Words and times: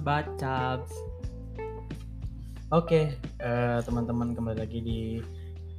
Sebat 0.00 0.32
Oke, 2.72 3.20
eh, 3.20 3.78
teman-teman 3.84 4.32
kembali 4.32 4.64
lagi 4.64 4.80
di 4.80 5.20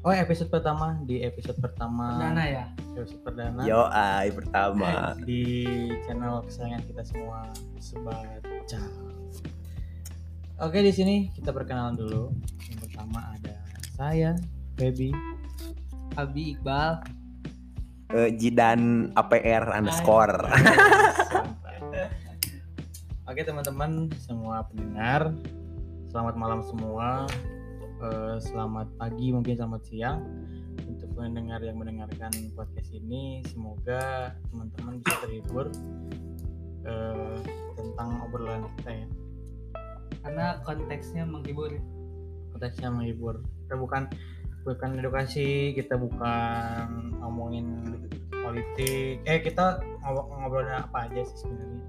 oh 0.05 0.13
episode 0.13 0.53
pertama 0.53 0.93
di 1.09 1.25
episode 1.25 1.57
pertama 1.57 2.21
Perdana 2.21 2.45
ya. 2.45 2.65
episode 3.01 3.21
perdana 3.25 3.65
Yo 3.65 3.89
ai 3.89 4.29
pertama. 4.29 5.09
di 5.25 5.65
channel 6.05 6.45
kesayangan 6.45 6.85
kita 6.85 7.01
semua 7.01 7.49
Sebaca. 7.81 8.81
Oke 10.69 10.85
di 10.85 10.93
sini 10.93 11.33
kita 11.33 11.49
perkenalan 11.49 11.97
dulu. 11.97 12.29
Yang 12.69 12.77
pertama 12.77 13.25
ada 13.25 13.57
saya, 13.97 14.37
Baby. 14.77 15.17
Abi 16.13 16.53
Iqbal. 16.53 17.01
Eh, 18.13 18.29
Jidan 18.37 19.09
APR 19.17 19.65
underscore. 19.81 20.45
Oke 23.31 23.47
teman-teman 23.47 24.11
semua 24.19 24.67
pendengar, 24.67 25.31
selamat 26.11 26.35
malam 26.35 26.59
semua. 26.67 27.23
Eh, 27.79 28.37
selamat 28.43 28.91
pagi 28.99 29.31
mungkin 29.31 29.55
selamat 29.55 29.87
siang 29.87 30.19
untuk 30.83 31.07
pendengar 31.15 31.63
yang 31.63 31.79
mendengarkan 31.79 32.27
podcast 32.51 32.91
ini. 32.91 33.39
Semoga 33.47 34.35
teman-teman 34.51 34.99
bisa 34.99 35.15
terhibur 35.23 35.71
eh, 36.83 37.39
tentang 37.79 38.19
obrolan 38.27 38.67
kita 38.75 38.99
ya. 38.99 39.07
Karena 40.27 40.59
konteksnya 40.67 41.23
menghibur. 41.23 41.71
Konteksnya 42.51 42.91
menghibur. 42.91 43.39
Kita 43.63 43.79
bukan 43.79 44.11
bukan 44.67 44.99
edukasi, 44.99 45.71
kita 45.71 45.95
bukan 45.95 47.15
ngomongin 47.23 47.95
politik. 48.43 49.23
Eh 49.23 49.39
kita 49.39 49.79
ngobrol 50.03 50.27
ngobrolin 50.35 50.83
apa 50.83 51.07
aja 51.07 51.23
sih 51.23 51.47
sebenarnya 51.47 51.79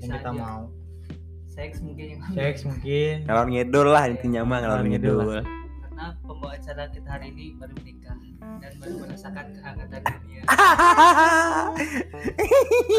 yang 0.00 0.12
kita 0.16 0.32
aja. 0.32 0.40
mau. 0.40 0.85
Seks 1.56 1.80
mungkin 1.80 2.04
yang 2.12 2.20
Seks 2.36 2.60
mungkin. 2.68 3.24
Ngalor 3.24 3.46
ngidul 3.48 3.88
lah 3.88 4.04
intinya 4.12 4.44
mah 4.44 4.58
ngalor 4.60 4.84
ngidul. 4.84 5.40
Karena 5.40 6.12
pembawa 6.20 6.52
acara 6.52 6.84
kita 6.92 7.08
hari 7.08 7.32
ini 7.32 7.56
baru 7.56 7.72
menikah 7.80 8.16
dan 8.60 8.72
baru 8.76 8.94
merasakan 9.00 9.44
kehangatan 9.56 10.00
dunia. 10.04 10.40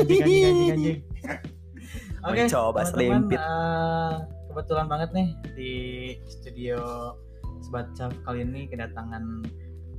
anjing 0.01 0.21
anjing 0.25 0.41
anjing 0.41 0.69
anjing. 0.73 0.99
Oke, 2.25 2.41
teman-teman, 2.49 2.85
selimpit. 2.89 3.37
eh, 3.37 4.13
kebetulan 4.49 4.85
banget 4.89 5.09
nih 5.13 5.29
di 5.53 5.73
studio 6.25 7.13
Sebaca 7.61 8.09
kali 8.25 8.41
ini 8.41 8.65
kedatangan 8.65 9.23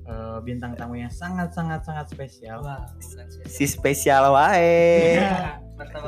eh, 0.02 0.38
bintang 0.42 0.74
tamu 0.74 0.98
yang 0.98 1.14
sangat 1.14 1.54
sangat 1.54 1.86
sangat 1.86 2.10
spesial. 2.10 2.58
Wah, 2.66 2.90
bukan 2.98 3.26
spesial. 3.30 3.54
Si 3.54 3.64
spesial 3.70 4.24
wae. 4.34 5.22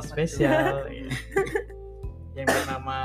Spesial 0.03 0.91
iya. 0.91 1.15
Yang 2.41 2.49
bernama 2.49 2.99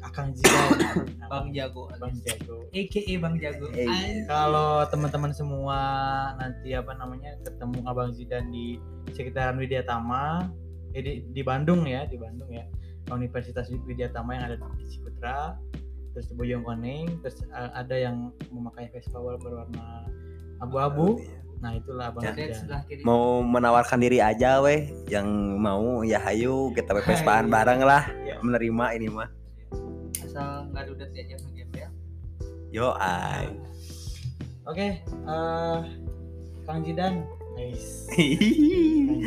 Akang 0.00 0.34
Jika 0.34 0.62
Bang 1.30 1.54
Jago. 1.54 1.86
Bang 2.02 2.16
Jago. 2.26 2.66
AKA 2.74 3.14
Bang 3.22 3.36
Jago. 3.38 3.70
Kalau 4.26 4.82
teman-teman 4.90 5.30
semua 5.30 5.78
nanti 6.40 6.74
apa 6.74 6.96
namanya 6.98 7.38
ketemu 7.46 7.78
Abang 7.86 8.10
Zidan 8.10 8.50
di 8.50 8.82
sekitaran 9.14 9.54
Widyatama, 9.60 10.50
eh, 10.98 11.02
di, 11.02 11.12
di 11.30 11.42
Bandung 11.46 11.86
ya, 11.86 12.08
di 12.10 12.18
Bandung 12.18 12.50
ya, 12.50 12.66
Universitas 13.14 13.70
Widyatama 13.70 14.34
yang 14.34 14.44
ada 14.50 14.56
di 14.58 14.86
Ciputra, 14.90 15.54
terus 16.10 16.26
di 16.26 16.34
Bojongkoneng, 16.34 17.22
terus 17.22 17.46
eh, 17.46 17.70
ada 17.78 17.94
yang 17.94 18.34
memakai 18.50 18.90
Vespa 18.90 19.22
berwarna 19.22 20.10
abu-abu. 20.58 21.22
Nah 21.60 21.76
itulah 21.76 22.08
Abang 22.08 22.24
Ya. 22.24 22.32
Mau 23.04 23.44
menawarkan 23.44 24.00
diri 24.00 24.18
aja 24.18 24.64
weh 24.64 24.88
yang 25.12 25.28
mau 25.60 26.00
ya 26.00 26.16
hayu 26.16 26.72
kita 26.72 26.96
pepespaan 26.96 27.48
Hai. 27.48 27.52
bareng 27.52 27.80
lah 27.84 28.08
Ya. 28.24 28.40
menerima 28.40 28.84
ini 28.96 29.06
mah. 29.12 29.28
Asal 30.24 30.72
nggak 30.72 30.84
diajak 31.12 31.38
ngegame 31.44 31.76
ya. 31.76 31.88
Yo 32.72 32.86
ai. 32.96 33.52
Oke, 34.64 35.02
eh, 35.02 35.78
Kang 36.62 36.80
Zidan, 36.86 37.26
guys, 37.58 38.06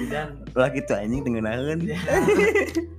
Kang 0.08 0.30
lah 0.56 0.70
gitu 0.72 0.94
anjing 0.96 1.22
dengenakeun. 1.22 1.80
Ya. 1.84 2.00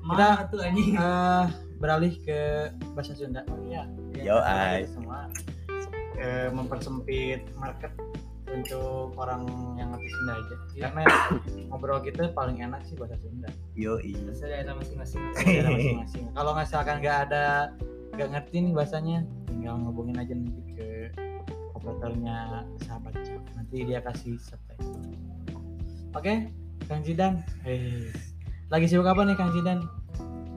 Mana 0.04 0.44
tuh 0.53 0.60
anjing? 0.60 0.94
eh, 0.94 1.44
beralih 1.81 2.12
ke 2.20 2.69
bahasa 2.92 3.16
Sunda. 3.16 3.42
Oh 3.48 3.58
iya. 3.64 3.88
Yo, 4.20 4.37
ai. 4.44 4.84
Semua 4.87 5.26
eh, 6.20 6.53
mempersempit 6.53 7.42
market 7.58 7.91
untuk 8.54 9.15
orang 9.19 9.42
yang 9.75 9.91
ngerti 9.91 10.09
Sunda 10.15 10.32
aja. 10.38 10.54
Iya. 10.54 10.82
Karena 10.87 11.03
ngobrol 11.69 12.00
kita 12.06 12.22
paling 12.32 12.59
enak 12.62 12.81
sih 12.87 12.94
bahasa 12.94 13.19
Sunda. 13.19 13.50
Yo 13.75 13.98
i. 14.00 14.15
Terus 14.15 14.41
ada 14.47 14.72
masing-masing. 14.78 15.20
Daerah 15.42 15.70
masing-masing. 15.75 16.25
Kalau 16.32 16.53
misalkan 16.54 16.97
nggak 17.03 17.19
ada 17.31 17.44
nggak 18.14 18.28
ngerti 18.31 18.56
nih 18.62 18.72
bahasanya, 18.72 19.19
tinggal 19.50 19.75
ngobongin 19.82 20.16
aja 20.22 20.32
nanti 20.38 20.62
ke 20.78 20.88
operatornya 21.75 22.62
sahabat 22.87 23.14
Cak. 23.26 23.43
Nanti 23.59 23.76
dia 23.82 23.98
kasih 24.00 24.38
subtitle. 24.38 25.03
Oke, 26.14 26.48
Kang 26.87 27.03
Zidan. 27.03 27.43
Eh, 27.66 28.14
lagi 28.70 28.87
sibuk 28.87 29.10
apa 29.10 29.26
nih 29.26 29.34
Kang 29.34 29.50
Zidan? 29.50 29.82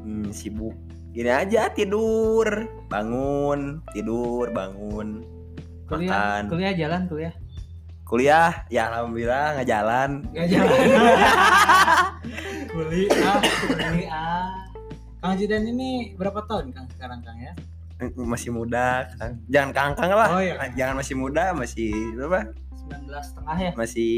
Hmm, 0.06 0.30
sibuk. 0.30 0.78
Gini 1.18 1.34
aja 1.34 1.74
tidur, 1.74 2.46
bangun, 2.94 3.81
tidur, 3.90 4.53
bangun. 4.53 5.25
Kuliah, 5.90 6.44
Makan. 6.44 6.52
kuliah 6.52 6.74
jalan 6.78 7.02
kuliah. 7.09 7.34
Kuliah, 8.07 8.63
ya 8.72 8.88
alhamdulillah 8.88 9.59
nggak 9.59 9.68
jalan. 9.68 10.23
Gak 10.31 10.47
jalan. 10.47 10.79
Kuliah. 12.72 13.35
kuliah. 13.68 14.47
Kang 15.19 15.35
Zidan 15.35 15.68
ini 15.68 16.16
berapa 16.16 16.40
tahun 16.47 16.72
Kang 16.72 16.88
sekarang 16.95 17.19
Kang 17.19 17.35
ya? 17.35 17.51
Eh, 18.00 18.07
Masih 18.16 18.56
muda, 18.56 19.12
Kang. 19.19 19.44
Jangan 19.51 19.75
kangkang 19.75 20.16
lah. 20.16 20.31
Oh, 20.31 20.40
iya. 20.40 20.56
Jangan 20.79 21.03
masih 21.03 21.19
muda, 21.19 21.51
masih 21.51 21.91
berapa? 22.16 22.56
19 22.88 23.12
setengah 23.19 23.57
ya. 23.59 23.72
Masih 23.75 24.16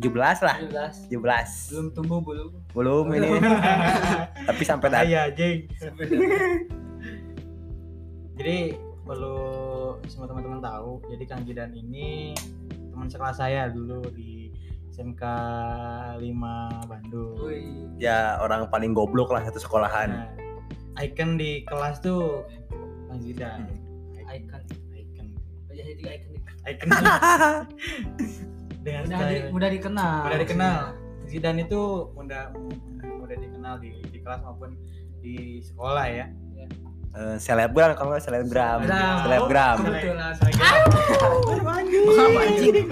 17 0.00 0.40
lah. 0.40 0.56
17. 1.12 1.12
17. 1.12 1.76
Belum 1.76 1.86
tumbuh 1.92 2.24
belum. 2.24 2.48
Belum 2.72 3.04
ini. 3.20 3.36
Tapi 4.48 4.62
sampai 4.64 4.88
dat 4.88 5.04
Iya, 5.04 5.28
Jeng. 5.36 5.68
Jadi 8.40 8.72
perlu 9.04 9.36
semua 10.08 10.24
teman-teman 10.24 10.64
tahu, 10.64 11.04
jadi 11.12 11.24
Kang 11.28 11.44
Zidan 11.44 11.76
ini 11.76 12.32
teman 13.00 13.08
sekelas 13.08 13.40
saya 13.40 13.72
dulu 13.72 14.04
di 14.12 14.52
SMK 14.92 15.24
5 16.20 16.20
Bandung. 16.84 17.32
Wih. 17.48 17.96
ya 17.96 18.36
orang 18.44 18.68
paling 18.68 18.92
goblok 18.92 19.32
lah 19.32 19.40
satu 19.48 19.56
sekolahan. 19.56 20.28
Nah, 20.28 21.00
icon 21.00 21.40
di 21.40 21.64
kelas 21.64 22.04
tuh 22.04 22.44
Kang 23.08 23.24
Zidan. 23.24 23.72
Icon. 24.28 24.60
Icon. 24.92 25.26
Aja 25.72 25.80
jadi 25.80 26.02
icon. 26.12 26.32
Icon. 26.68 26.88
Dengan 28.84 29.02
Mudah, 29.08 29.28
di, 29.32 29.36
mudah 29.48 29.70
dikenal. 29.72 30.20
mudah 30.28 30.40
dikenal. 30.44 30.76
Zidan 31.24 31.56
itu 31.56 31.80
mudah 32.12 32.52
mudah 33.00 33.36
dikenal 33.40 33.80
di, 33.80 33.96
di 34.12 34.18
kelas 34.20 34.44
maupun 34.44 34.76
di 35.24 35.64
sekolah 35.64 36.04
ya. 36.04 36.28
Eh, 37.10 37.36
selebgram 37.42 37.98
kalau 37.98 38.14
nggak 38.14 38.22
selebgram. 38.22 38.86
Selebgram. 39.26 39.76
Kebetulan. 39.82 40.34
Aduh 40.38 41.66
anjing. 41.66 42.06
Apa, 42.06 42.40
anjing? 42.46 42.86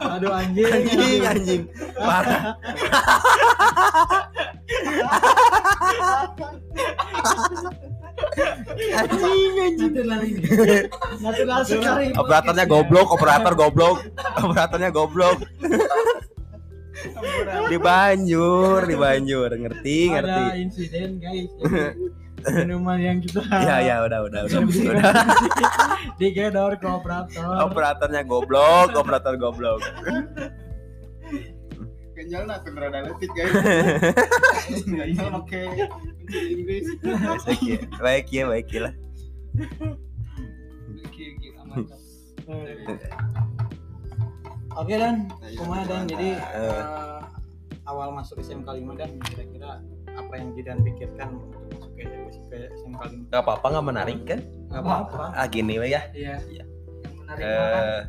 Aduh 0.00 0.32
anjing. 0.32 0.64
Anjing 0.72 1.20
anjing. 1.28 1.62
Parah. 1.92 2.42
Anjing 8.96 9.54
anjing. 9.60 9.92
Natural 11.20 11.60
sekali. 11.68 12.06
Operatornya 12.16 12.64
goblok, 12.64 13.12
operator 13.12 13.52
goblok. 13.52 13.96
Operatornya 14.40 14.88
goblok. 14.88 15.44
Di 17.68 17.76
Banjur, 17.76 18.88
di 18.88 18.96
Banjur, 18.96 19.52
ngerti, 19.52 20.00
ngerti. 20.16 20.44
Ada 20.48 20.56
insiden 20.56 21.20
guys. 21.20 21.52
Minuman 22.44 22.98
yang 23.00 23.18
kita 23.24 23.40
Iya, 23.48 23.76
iya, 23.80 23.96
udah, 24.04 24.20
udah, 24.28 24.40
udah. 24.44 24.60
udah. 24.60 25.12
digedor 26.20 26.76
ke 26.76 26.86
operator. 26.86 27.48
Operatornya 27.64 28.22
goblok, 28.22 28.92
operator 28.92 29.34
goblok. 29.40 29.80
Ganjal 32.14 32.42
nak 32.46 32.62
rada 32.68 33.00
letik 33.10 33.30
guys. 33.34 33.52
Ganjal 34.86 35.28
make 35.34 35.60
Inggris. 36.30 36.86
Baik 37.44 37.62
ya, 37.62 37.78
baik 37.98 38.26
ya, 38.30 38.44
baik 38.48 38.68
ya 38.70 38.80
lah. 38.88 38.94
Oke 44.74 44.94
dan, 45.00 45.30
kumaha 45.58 45.82
dan 45.86 46.02
jadi 46.10 46.28
eh, 46.38 46.82
awal 47.86 48.10
masuk 48.14 48.40
SMK 48.42 48.66
5 48.66 48.98
dan 49.00 49.10
kira-kira 49.22 49.70
apa 50.14 50.32
yang 50.38 50.48
Jidan 50.54 50.78
pikirkan 50.82 51.38
untuk 51.96 52.20
masuk 52.24 52.44
ke, 52.44 52.56
ke 52.56 52.74
SMK 52.74 53.00
5? 53.22 53.30
Gak 53.30 53.40
apa-apa, 53.40 53.66
gak 53.70 53.86
menarik 53.86 54.18
kan? 54.24 54.40
Gak 54.68 54.82
apa-apa. 54.82 55.24
Ah 55.32 55.46
gini 55.46 55.74
ya. 55.76 56.02
Iya. 56.10 56.34
Iya. 56.44 56.64
Yang 57.00 57.14
menarik. 57.16 57.42
Eh, 57.42 58.00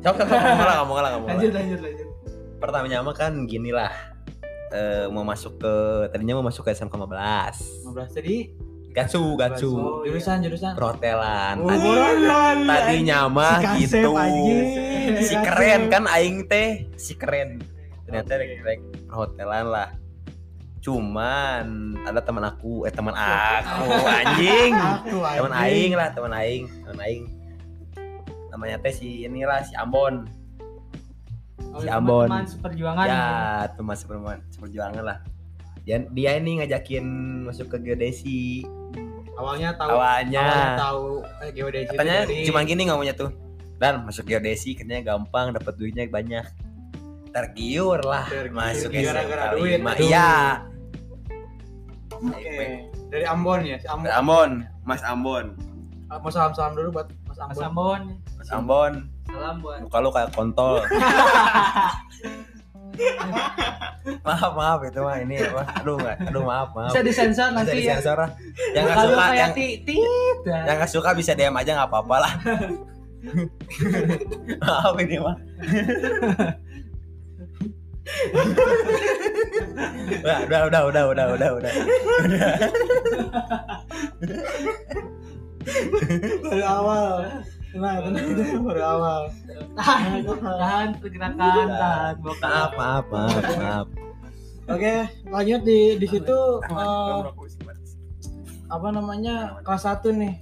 Sok, 0.00 0.16
sok, 0.16 0.26
sok, 0.26 0.40
ngomong 0.40 0.64
lah, 0.64 0.76
ngomong 0.80 0.96
lah. 0.98 1.12
Lanjut 1.30 1.52
lanjut 1.52 1.78
lanjut. 1.78 2.08
Pertamanya 2.56 2.98
mah 3.00 3.12
kan 3.12 3.32
gini 3.44 3.70
lah. 3.70 3.92
eh, 4.70 5.04
mau 5.06 5.20
masuk 5.20 5.58
ke 5.58 5.74
tadinya 6.08 6.38
mau 6.38 6.46
masuk 6.46 6.62
ke 6.62 6.70
SMK 6.70 6.94
15 6.94 7.90
15 7.90 8.14
tadi 8.14 8.36
Gatsu 8.90 9.34
Gatsu 9.34 9.66
Oh, 9.68 9.82
iya. 10.00 10.14
jurusan 10.14 10.36
jurusan 10.40 10.72
perhotelan 10.72 11.58
Oh, 11.58 11.68
tadi 11.68 11.82
borongan. 11.84 12.56
tadinya 12.64 13.18
mah 13.26 13.58
Si 13.74 13.82
gitu 13.82 14.14
si 15.20 15.34
keren 15.36 15.90
kan 15.90 16.06
aing 16.06 16.46
teh 16.46 16.86
si 16.94 17.12
keren 17.14 17.58
ternyata 18.06 18.38
rek 18.38 18.62
rek 18.62 18.80
perhotelan 19.06 19.66
lah 19.68 19.88
cuman 20.80 21.64
ada 22.02 22.20
teman 22.20 22.40
aku 22.42 22.84
eh 22.84 22.92
teman 22.92 23.12
aku. 23.20 23.84
anjing. 24.02 24.72
Teman 25.10 25.52
aing 25.54 25.92
lah 25.92 26.08
teman 26.10 26.32
aing 26.32 26.64
teman 26.82 26.98
aing. 27.00 27.24
Namanya 28.50 28.76
teh 28.80 28.90
si 28.90 29.22
inilah 29.22 29.60
si 29.62 29.76
Ambon. 29.76 30.24
Oh, 31.70 31.78
Si 31.78 31.86
Ambon. 31.86 32.26
teman-teman 32.26 32.48
seperjuangan 32.48 33.04
ya 33.06 33.24
teman 33.72 33.94
seperjuangan 33.94 34.38
seperjuangan 34.50 35.04
lah. 35.04 35.18
Dia, 35.80 35.96
dia 36.08 36.36
ini 36.36 36.60
ngajakin 36.60 37.04
masuk 37.46 37.68
ke 37.68 37.76
geodesi. 37.82 38.64
Awalnya 39.32 39.72
tahu 39.72 39.88
awalnya. 39.90 40.40
awalnya 40.42 40.76
tahu 40.76 41.04
eh, 41.40 41.50
geodesi 41.50 41.88
katanya 41.90 42.18
cuma 42.44 42.60
gini 42.64 42.82
ngomongnya 42.84 43.14
tuh. 43.14 43.30
Dan 43.76 44.04
masuk 44.04 44.24
geodesi 44.24 44.72
katanya 44.72 45.00
gampang 45.06 45.52
dapat 45.52 45.72
duitnya 45.76 46.04
banyak 46.06 46.44
tergiur 47.30 48.00
lah 48.02 48.26
Tergiur. 48.26 48.54
masuk 48.54 48.90
Gara-gara 48.90 49.44
SMK 49.50 49.54
duit, 49.56 49.78
iya. 50.02 50.30
Oke. 52.20 52.84
dari 53.10 53.24
Ambon 53.26 53.60
ya 53.64 53.76
si 53.80 53.86
Ambon. 53.88 54.10
Ambon 54.12 54.50
Mas 54.84 55.02
Ambon. 55.02 55.46
Ah, 56.10 56.18
mau 56.18 56.30
salam 56.30 56.52
salam 56.52 56.74
dulu 56.74 57.00
buat 57.00 57.06
Mas 57.26 57.38
Mas 57.38 57.58
Ambon. 57.62 57.64
Ambon 57.64 58.00
Mas 58.36 58.50
Ambon. 58.50 58.92
Salam 59.30 59.56
buat 59.62 59.78
muka 59.86 59.98
lu 60.02 60.10
kayak 60.10 60.30
kontol. 60.34 60.82
Maaf 64.20 64.52
maaf 64.52 64.80
itu 64.84 65.00
mah 65.00 65.16
ini 65.22 65.40
apa? 65.40 65.62
Aduh 65.80 65.96
nggak 65.96 66.16
aduh 66.28 66.42
maaf 66.44 66.68
maaf. 66.76 66.92
Bisa 66.92 67.00
disensor 67.00 67.48
bisa 67.48 67.56
nanti 67.56 67.76
ya? 67.80 67.96
disensor 67.96 68.16
lah. 68.18 68.30
Yang 68.76 68.84
nggak 68.84 68.96
kalau 68.96 69.10
suka 69.10 69.24
kayak 69.24 69.40
yang 69.40 69.52
titit 69.56 70.36
yang 70.44 70.76
nggak 70.76 70.90
suka 70.90 71.10
bisa 71.16 71.32
DM 71.32 71.56
aja 71.56 71.70
nggak 71.80 71.88
apa-apa 71.88 72.16
lah. 72.20 72.32
Maaf 74.64 74.94
ini 75.00 75.16
mah 75.20 75.36
udah 80.20 80.38
udah 80.46 80.60
udah 80.68 80.82
udah 80.90 81.04
udah 81.10 81.26
udah 81.34 81.50
udah. 81.56 81.72
Baru 86.40 86.64
awal. 86.64 87.06
Tenang 87.70 87.96
tenang 88.02 88.24
tenang, 88.34 88.62
baru 88.66 88.82
awal. 88.82 89.22
Tahan 89.78 90.26
tahan 90.26 90.88
pergerakan 90.98 91.36
tahan. 91.38 92.14
maaf 92.18 92.72
maaf 92.74 93.04
maaf 93.06 93.44
maaf. 93.58 93.86
Oke 94.70 95.06
lanjut 95.26 95.60
di 95.66 95.98
di 95.98 96.06
situ 96.06 96.38
eh, 96.62 97.20
apa 98.70 98.88
namanya 98.94 99.58
kelas 99.66 99.86
1 99.86 100.14
nih. 100.14 100.34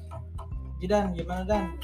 Jidan 0.79 1.17
gimana 1.17 1.43
Dan? 1.49 1.75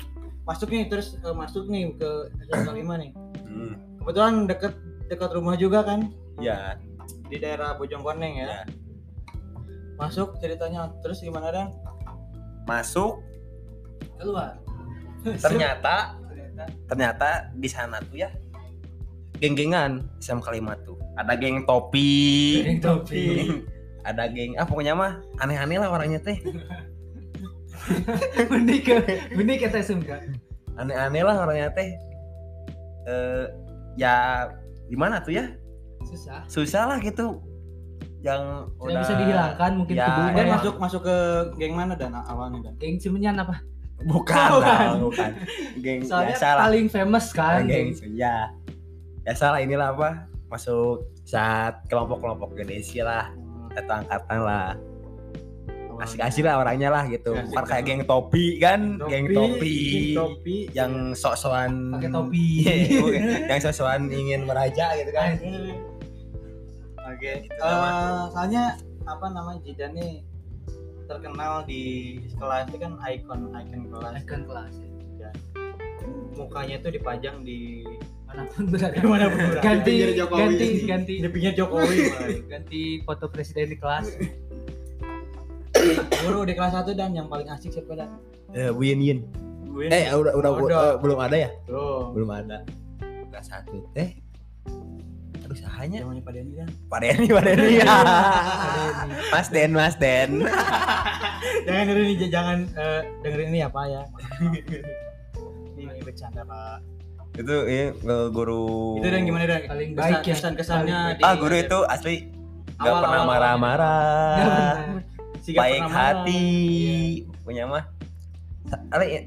Masuk 0.44 0.68
nih 0.68 0.86
terus 0.92 1.16
eh, 1.16 1.34
masuk 1.34 1.68
nih 1.72 1.96
ke 1.96 2.10
SMK 2.52 2.68
5 2.84 3.00
nih. 3.00 3.10
Hmm, 3.48 3.74
kebetulan 4.00 4.34
deket 4.44 4.76
dekat 5.08 5.30
rumah 5.36 5.54
juga 5.58 5.84
kan? 5.84 6.08
Ya 6.40 6.78
di 7.28 7.36
daerah 7.40 7.76
Bojongkoneng 7.76 8.34
ya? 8.40 8.46
Ya. 8.46 8.62
masuk 9.94 10.34
ceritanya 10.42 10.90
terus 11.06 11.22
gimana 11.22 11.54
Dan 11.54 11.68
masuk. 12.66 13.22
Keluar. 14.18 14.58
Ternyata 15.22 16.14
ternyata. 16.28 16.64
ternyata 16.90 17.28
di 17.54 17.68
sana 17.70 18.02
tuh 18.02 18.26
ya 18.26 18.30
geng-gengan 19.38 20.02
SMK 20.18 20.46
5 20.50 20.86
tuh. 20.86 20.98
Ada 21.14 21.38
geng 21.38 21.62
topi. 21.62 22.12
Geng 22.66 22.80
topi. 22.82 23.26
ada 24.08 24.28
geng 24.28 24.52
ah 24.60 24.66
pokoknya 24.68 24.92
mah 24.92 25.22
aneh-aneh 25.40 25.78
lah 25.80 25.88
orangnya 25.88 26.20
teh. 26.20 26.36
Ke 28.34 28.44
benih 29.32 29.56
kata 29.60 29.80
sungka 29.84 30.20
aneh-aneh 30.74 31.22
lah 31.22 31.36
orangnya 31.46 31.70
teh. 31.72 31.94
Eh 33.06 33.46
ya 33.94 34.48
gimana 34.86 35.20
tuh 35.20 35.32
ya? 35.32 35.44
Susah. 36.04 36.40
Susah 36.46 36.82
lah 36.86 36.98
gitu. 36.98 37.40
Yang 38.20 38.40
tidak 38.40 38.80
udah 38.80 39.00
bisa 39.00 39.14
dihilangkan 39.14 39.70
mungkin 39.76 39.94
Ya, 39.94 40.08
emang. 40.32 40.56
masuk 40.56 40.74
masuk 40.80 41.00
ke 41.04 41.16
geng 41.56 41.74
mana 41.74 41.92
Dan? 41.92 42.12
Awalnya 42.14 42.58
Dan? 42.64 42.74
Geng 42.76 42.96
Cimenyan 42.96 43.36
apa? 43.36 43.60
Bukan 44.00 44.48
Bukan. 44.58 44.84
dong, 44.90 45.00
bukan. 45.08 45.30
Geng 45.78 46.00
soalnya 46.08 46.34
biasa 46.34 46.48
paling 46.58 46.86
famous 46.88 47.26
kan 47.30 47.64
geng 47.64 47.92
ya 48.12 48.48
biasa 49.22 49.44
lah 49.52 49.60
inilah 49.60 49.92
apa? 49.92 50.10
Masuk 50.48 51.04
saat 51.24 51.84
kelompok-kelompok 51.88 52.52
Indonesia 52.54 53.02
lah. 53.02 53.24
Atau 53.74 53.94
angkatan 53.96 54.38
lah 54.40 54.68
asik-asik 55.96 56.42
lah 56.42 56.58
orangnya 56.58 56.88
lah 56.88 57.04
gitu. 57.04 57.34
Bukan 57.34 57.64
kayak 57.64 57.84
geng 57.84 58.02
topi 58.02 58.56
kan 58.56 58.96
geng 59.04 59.28
topi 59.28 59.76
geng 59.86 60.08
topi 60.14 60.56
yang 60.70 60.92
sok-sokan 61.12 61.92
pakai 61.92 62.10
topi. 62.10 62.46
Yang 63.50 63.60
sok-sokan 63.62 64.08
ingin 64.08 64.44
meraja 64.44 64.94
gitu 64.94 65.10
kan. 65.10 65.36
Oke. 67.04 67.32
Gitu, 67.42 67.54
Eh, 67.54 68.22
soalnya 68.30 68.64
apa 69.04 69.26
namanya 69.28 69.60
Jidan 69.62 69.92
nih 69.92 70.12
terkenal 71.04 71.60
di 71.62 71.82
kelas 72.32 72.64
itu 72.66 72.76
kan 72.78 72.92
ikon 72.98 73.40
ikon 73.52 73.82
kelas. 73.90 74.14
icon 74.18 74.42
kelas 74.44 74.74
ya. 75.14 75.30
Mukanya 76.34 76.76
tuh 76.80 76.90
dipajang 76.90 77.44
di 77.44 77.84
mana 78.26 78.48
pun 78.48 78.64
berada 78.66 78.96
Di 78.96 79.06
mana 79.06 79.26
pun 79.28 79.38
berada. 79.38 79.60
ganti 79.62 79.94
ganti 80.26 80.66
ganti. 80.84 81.14
Di 81.20 81.28
pinggir 81.28 81.52
Jokowi. 81.54 81.98
Ganti 82.50 82.82
foto 83.00 83.28
presiden 83.28 83.68
di 83.68 83.76
kelas 83.76 84.16
Guru 86.20 86.40
di 86.42 86.52
kelas 86.52 86.72
1 86.76 86.92
dan 86.92 87.10
yang 87.12 87.26
paling 87.26 87.46
asik 87.46 87.70
siapa 87.70 87.92
dan? 87.94 88.10
eh 88.50 88.70
Win 88.70 88.98
Yin 88.98 89.18
eh 89.84 90.06
udah 90.08 90.32
udah 90.32 90.50
Udah. 90.56 90.78
eh, 90.86 90.94
belum 90.96 91.18
ada 91.18 91.36
ya 91.36 91.50
tuh. 91.64 92.10
belum 92.10 92.30
ada 92.30 92.62
kelas 93.26 93.46
satu 93.46 93.82
teh 93.90 94.14
aduh 95.40 95.52
sahanya 95.54 96.00
Zamannya 96.00 96.22
pada 96.22 96.38
ini 96.38 96.52
dan. 96.54 96.68
Pak 96.86 96.98
Denny 97.00 97.28
Pak 97.28 97.42
Denny 97.44 97.74
ya 97.76 97.84
Mas 99.34 99.48
Den 99.48 99.70
Mas 99.70 99.96
Den 99.96 100.30
Jangan 101.66 101.82
dengerin 101.84 102.08
ini 102.10 102.26
jangan 102.28 102.58
eh, 102.72 103.00
dengerin 103.20 103.48
ini 103.50 103.58
ya 103.58 103.68
Pak 103.68 103.84
ya. 103.86 104.02
Ini 105.76 106.00
bercanda 106.00 106.42
Pak. 106.42 106.78
itu 107.34 107.56
ya 107.66 107.90
guru 108.30 108.96
Itu 108.96 109.08
dan 109.10 109.22
gimana 109.22 109.44
dan? 109.44 109.60
paling 109.66 109.90
baik 109.92 110.22
ya 110.22 110.32
Kesan 110.32 110.54
kesannya 110.54 111.18
ah 111.18 111.34
guru 111.34 111.54
itu 111.56 111.78
asli 111.84 112.30
nggak 112.74 112.94
pernah 112.96 113.22
marah-marah 113.24 114.78
Sigap 115.44 115.60
baik 115.60 115.92
hati. 115.92 116.48
Punya 117.44 117.68
mah 117.68 117.84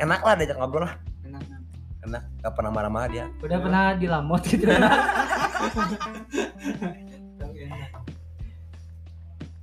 enak 0.01 0.21
lah 0.25 0.33
diajak 0.33 0.57
ngobrol 0.57 0.89
lah. 0.89 0.97
Enak. 1.21 1.45
enak. 2.09 2.23
Gak 2.41 2.53
pernah 2.57 2.71
marah-marah 2.73 3.09
dia. 3.13 3.25
Udah 3.37 3.61
pernah 3.61 3.93
dilamot 3.93 4.41
gitu 4.49 4.65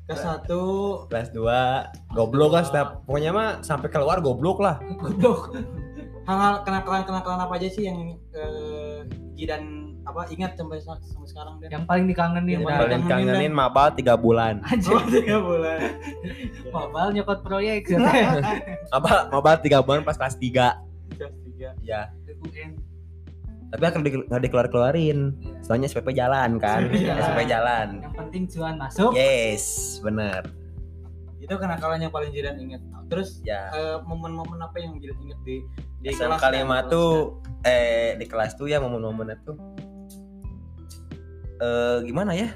Kelas 0.05 0.21
1 0.21 1.09
kelas 1.09 1.33
2 1.33 2.13
goblok 2.13 2.53
lah 2.53 2.61
setiap 2.69 3.09
pokoknya 3.09 3.33
mah 3.33 3.65
sampai 3.65 3.89
keluar 3.91 4.23
goblok 4.23 4.63
lah. 4.63 4.79
Goblok. 5.01 5.59
Hal-hal 6.29 6.63
kenakalan-kenakalan 6.63 7.41
apa 7.51 7.55
aja 7.59 7.69
sih 7.73 7.89
yang 7.89 8.15
eh, 8.37 9.09
Jidan 9.35 9.84
apa 10.05 10.21
ingat 10.29 10.53
sampai 10.55 10.79
sampai 10.85 11.29
sekarang 11.29 11.55
dan? 11.65 11.69
yang 11.73 11.85
paling 11.89 12.05
dikangenin 12.05 12.61
Yang 12.61 12.77
paling 12.77 13.05
kangenin 13.09 13.53
mabal 13.57 13.89
3 13.89 14.05
bulan. 14.21 14.55
Anjir 14.69 14.93
Oh, 14.93 15.05
tiga 15.09 15.37
bulan. 15.41 15.79
mobile 16.77 17.11
nyokot 17.17 17.39
proyek. 17.41 17.89
Mabal. 18.93 19.21
Mabal 19.33 19.57
3 19.65 19.81
bulan 19.81 20.01
pas 20.05 20.17
kelas 20.21 20.37
3 20.37 21.17
Kelas 21.17 21.35
tiga. 21.45 21.71
ya 21.81 22.13
UN 22.45 22.77
tapi 23.75 23.91
akan 23.91 24.07
di, 24.07 24.11
nggak 24.15 24.43
dikeluar 24.47 24.71
keluarin 24.71 25.35
soalnya 25.59 25.91
SPP 25.91 26.15
jalan 26.15 26.63
kan. 26.63 26.87
SPP 26.87 27.11
jalan. 27.11 27.19
SPP 27.27 27.41
jalan. 27.51 27.89
Yang 28.07 28.15
penting 28.15 28.43
cuan 28.47 28.75
masuk. 28.79 29.11
Yes 29.19 29.99
bener. 29.99 30.47
Itu 31.43 31.59
kenakalan 31.59 31.99
yang 31.99 32.15
paling 32.15 32.31
Jidan 32.31 32.55
ingat. 32.63 32.87
Terus 33.11 33.43
ya 33.43 33.75
eh, 33.75 33.99
momen-momen 34.07 34.63
apa 34.63 34.79
yang 34.79 34.95
Jidan 35.03 35.19
ingat 35.27 35.41
di 35.43 35.67
di 35.99 36.07
SMK 36.07 36.39
kelas 36.39 36.55
dan 36.55 36.55
5 36.55 36.71
kelas 36.71 36.85
tuh 36.87 37.11
eh 37.67 38.15
di 38.15 38.27
kelas 38.31 38.55
tuh 38.55 38.67
ya 38.71 38.79
momen-momennya 38.79 39.43
tuh 39.43 39.59
eh 41.65 41.97
gimana 42.05 42.33
ya 42.33 42.49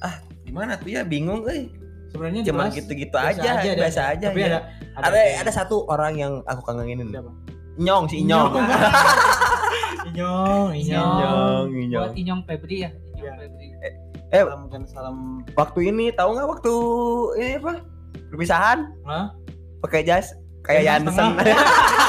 ah 0.00 0.14
gimana 0.42 0.78
tuh 0.78 0.88
ya 0.88 1.02
bingung 1.02 1.42
eh? 1.48 1.66
Sebenarnya 2.08 2.46
cuma 2.46 2.70
gitu-gitu 2.70 3.16
aja, 3.18 3.58
Dan. 3.58 3.74
biasa 3.74 4.00
aja 4.14 4.26
Tapi 4.30 4.38
ya. 4.38 4.46
ada 4.46 4.58
ada 5.02 5.18
ada 5.42 5.50
satu 5.50 5.82
orang 5.90 6.14
yang 6.14 6.32
aku 6.46 6.62
kangenin 6.62 7.10
Siapa? 7.10 7.26
Inyong 7.74 8.04
si 8.06 8.22
Inyong 8.22 8.54
Inyong, 10.06 10.68
Inyong. 10.78 11.10
Inyong 11.10 11.66
Inyong 11.74 12.02
buat 12.06 12.14
Inyong 12.14 12.40
Febri 12.46 12.76
ya 12.80 12.90
Inyong 12.94 13.18
Iya. 13.18 13.32
Febri 13.36 13.66
Salam 14.30 14.62
kan 14.66 14.82
salam. 14.84 15.16
waktu 15.54 15.80
ini 15.88 16.10
tahu 16.10 16.34
nggak 16.34 16.48
waktu 16.48 16.72
ini 17.34 17.52
apa 17.56 17.72
perpisahan 18.28 18.78
Hah? 19.02 19.26
pakai 19.78 20.02
jas 20.02 20.34
kayak 20.60 20.82
Jas 20.82 20.90
Yansen 21.02 21.28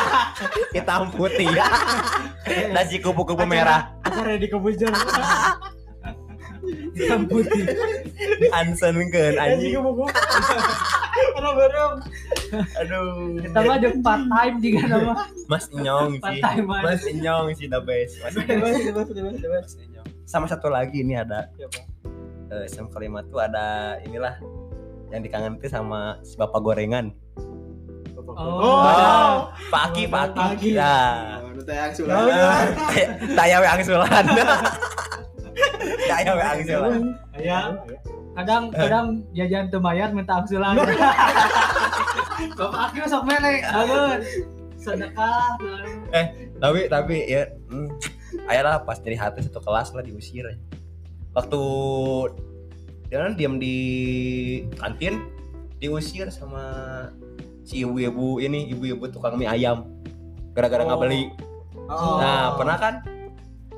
hitam 0.76 1.10
putih 1.12 1.50
nasi 2.74 2.98
kupu-kupu 2.98 3.42
merah 3.44 3.94
Acara 4.16 4.40
di 4.40 4.48
Kebujar. 4.48 4.92
hitam 6.96 7.28
putih 7.30 7.68
Ansen 8.50 8.96
kan 9.12 9.36
Anjing 9.38 9.76
anjing. 9.76 9.84
buku. 9.84 10.06
Karena 11.36 11.50
berem. 11.52 11.92
Aduh. 12.80 13.36
kita 13.44 13.60
mah 13.60 13.76
jeung 13.78 14.00
part 14.00 14.24
time 14.24 14.56
juga 14.64 14.80
nama 14.88 15.14
Mas 15.46 15.66
Inyong 15.70 16.12
sih. 16.18 16.40
Mas 16.64 17.02
Inyong 17.04 17.46
sih 17.54 17.68
the 17.68 17.82
best. 17.84 18.24
Mas 18.24 18.34
Inyong. 18.40 20.08
Sama 20.24 20.48
satu 20.48 20.72
lagi 20.72 21.04
ini 21.04 21.14
ada 21.14 21.52
Siapa? 21.54 21.84
eh, 22.50 22.64
SM 22.66 22.88
kelima 22.90 23.22
tuh 23.28 23.44
ada 23.44 24.00
inilah 24.02 24.40
yang 25.12 25.22
dikangen 25.22 25.60
tuh 25.60 25.70
sama 25.70 26.18
si 26.24 26.34
bapak 26.34 26.64
gorengan. 26.64 27.12
Oh. 28.26 29.54
Pak 29.70 29.94
Aki, 29.94 30.10
Pak 30.10 30.34
Aki. 30.34 30.40
Pak 30.40 30.50
Aki. 30.58 30.70
Ya. 30.74 30.98
Oh, 31.66 31.68
nu 31.68 31.68
teh 31.68 31.76
yang 31.76 31.92
Ya 31.92 31.98
sulan. 31.98 32.22
udah. 32.30 32.62
Taya 33.34 33.56
we 33.58 33.68
angsulan. 33.68 34.24
Taya 36.06 36.32
we 36.32 36.44
angsulan. 36.44 37.02
Ya. 37.36 37.60
kadang 38.36 38.68
kadang 38.68 39.24
jajan 39.32 39.72
teu 39.72 39.80
mayar 39.80 40.12
minta 40.12 40.36
angsulan 40.36 40.76
bapak 40.76 41.08
aku 42.92 43.08
sok 43.08 43.24
melek 43.24 43.64
banget 43.64 44.20
sedekah 44.76 45.56
Tapi 46.56 46.80
tapi 46.92 47.16
ya 47.26 47.48
hmm, 47.72 47.90
ayolah 48.46 48.84
pas 48.84 49.00
dari 49.00 49.16
hati 49.16 49.40
satu 49.40 49.60
kelas 49.60 49.92
lah 49.92 50.04
diusir. 50.04 50.46
Waktu 51.32 51.62
dia 53.08 53.24
kan 53.24 53.34
diam 53.36 53.56
di 53.56 53.76
kantin 54.76 55.32
diusir 55.80 56.28
sama 56.28 56.64
si 57.64 57.84
ibu-ibu 57.84 58.40
ini 58.40 58.72
ibu-ibu 58.72 59.08
tukang 59.08 59.36
mie 59.36 59.48
ayam 59.48 59.88
gara-gara 60.52 60.84
nggak 60.84 60.96
Oh. 60.96 61.04
beli. 61.04 61.32
Oh. 61.86 62.18
Nah 62.18 62.58
pernah 62.58 62.78
kan 62.78 62.96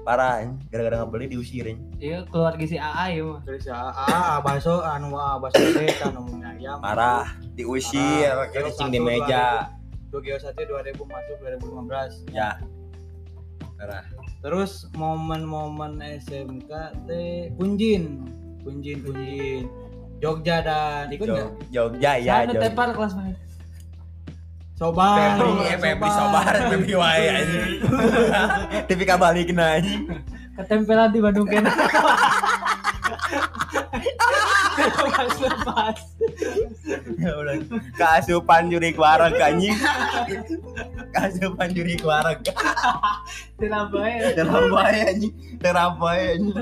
parah 0.01 0.39
gara-gara 0.71 1.03
nggak 1.03 1.11
beli 1.11 1.25
diusirin. 1.27 1.77
iya 1.99 2.23
keluarga 2.23 2.63
si 2.63 2.79
AA 2.79 3.05
ya 3.11 3.23
mah 3.27 3.41
Terus 3.43 3.67
ya, 3.67 3.75
ah, 3.91 4.39
bakso 4.39 4.79
anu 4.79 5.11
bakso 5.11 5.59
teh 5.75 5.91
anu 5.99 6.23
mie 6.31 6.47
ayam. 6.47 6.79
Parah 6.79 7.27
diusir 7.53 8.31
kencing 8.55 8.95
di 8.95 8.99
satu, 8.99 9.03
meja. 9.03 9.45
Dua 10.07 10.23
kilo 10.23 10.39
sate 10.39 10.63
2000 10.63 10.95
masuk 10.95 11.35
2015. 11.43 12.31
Ya. 12.31 12.55
Parah. 13.75 14.07
Terus 14.39 14.87
momen-momen 14.95 15.99
SMK 15.99 16.71
teh 17.03 17.51
punjin, 17.53 18.23
punjin 18.63 19.03
punjin. 19.03 19.67
Jogja 20.17 20.63
dan 20.63 21.11
ikut 21.11 21.27
nggak? 21.27 21.35
Jog- 21.37 21.59
Jogja 21.93 22.11
ya 22.17 22.33
Sana 22.41 22.55
Jogja. 22.55 22.63
tepar 22.63 22.89
kelas 22.89 23.13
mana 23.13 23.35
Sobar. 24.77 25.41
Febri, 25.41 25.74
eh, 25.74 25.77
Febri 25.81 26.10
sobar, 26.13 26.53
Febri 26.69 26.93
wae 26.93 27.25
anjing. 27.41 27.81
Tapi 28.88 29.03
kabalik 29.10 29.50
na 29.50 29.81
anjing. 29.81 30.05
ketempelan 30.57 31.13
di 31.13 31.22
Bandung 31.22 31.46
kena 31.46 31.69
pas 35.17 35.34
lepas 35.38 35.98
Ya 37.17 37.31
udah. 37.38 37.57
Keasupan 37.98 38.69
juri 38.69 38.93
wareg 38.98 39.38
anjing. 39.38 39.77
Keasupan 41.13 41.69
juri 41.74 41.98
wareg. 42.01 42.41
tidak 43.57 43.84
baik 43.89 44.34
Terabai 44.38 44.96
anjing. 45.13 45.34
Terabai 45.62 46.22
anjing. 46.38 46.57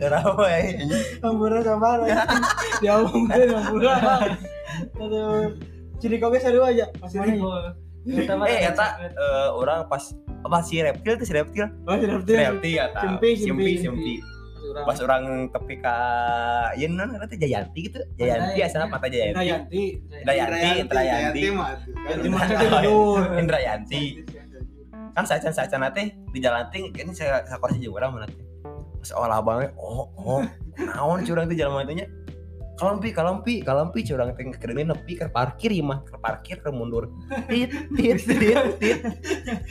Terabai 0.00 0.60
anjing. 0.76 1.02
Hampura 1.24 1.58
sabar. 1.64 1.98
Ya 2.80 2.92
ampun, 3.00 3.28
hampura. 3.28 3.94
Aduh. 4.98 5.54
Ciri 5.98 6.16
koge 6.18 6.38
seru 6.42 6.62
aja. 6.62 6.86
Masih 6.98 7.18
Eh 8.04 8.68
eta 8.68 9.00
secret. 9.00 9.12
eh, 9.16 9.48
orang 9.56 9.88
pas 9.88 10.12
apa 10.44 10.60
si 10.60 10.76
reptil 10.84 11.16
tuh 11.16 11.24
si 11.24 11.32
reptil? 11.32 11.64
Oh, 11.88 11.96
Si 11.96 12.04
reptil 12.04 12.72
ya 12.76 12.92
Simpi, 13.00 13.30
simpi, 13.32 13.72
simpi. 13.80 14.14
Pas 14.84 14.98
orang 15.00 15.48
tepi 15.48 15.80
ka 15.80 15.96
ieu 16.76 16.88
non 16.92 17.16
teh 17.24 17.38
Jayanti 17.40 17.78
gitu. 17.88 18.00
Jayanti 18.20 18.60
ya. 18.60 18.68
mata 18.84 19.06
Jayanti. 19.08 19.40
Yanti. 19.40 19.82
Indrayanti, 20.20 20.68
Indrayanti. 20.84 21.44
Indrayanti. 23.40 24.02
Kan 25.14 25.24
sacan 25.24 25.52
sacan 25.54 25.88
teh 25.94 26.12
di 26.34 26.38
jalan 26.42 26.66
teh 26.74 26.90
ini 26.90 27.12
saya 27.14 27.40
saya 27.46 27.56
kursi 27.56 27.80
juga 27.80 28.04
orang 28.04 28.20
mana 28.20 28.26
teh. 28.28 28.36
Pas 29.00 29.10
olah 29.16 29.40
banget. 29.40 29.70
Oh, 29.80 30.10
oh. 30.20 30.42
Naon 30.80 31.24
curang 31.24 31.48
teh 31.48 31.56
jalan 31.56 31.88
teh 31.88 32.04
nya. 32.04 32.06
Kalampi, 32.74 33.14
kalampi, 33.14 33.54
kalampi 33.62 34.02
curang 34.02 34.34
teh 34.34 34.42
kerennya 34.58 34.90
nepi 34.90 35.14
ke 35.14 35.30
parkir 35.30 35.70
ieu 35.70 35.86
mah, 35.86 36.02
ke 36.02 36.18
parkir 36.18 36.58
ke 36.58 36.74
mundur. 36.74 37.06
Tit, 37.46 37.70
tit, 37.94 38.18
tit, 38.26 38.58
tit. 38.82 38.98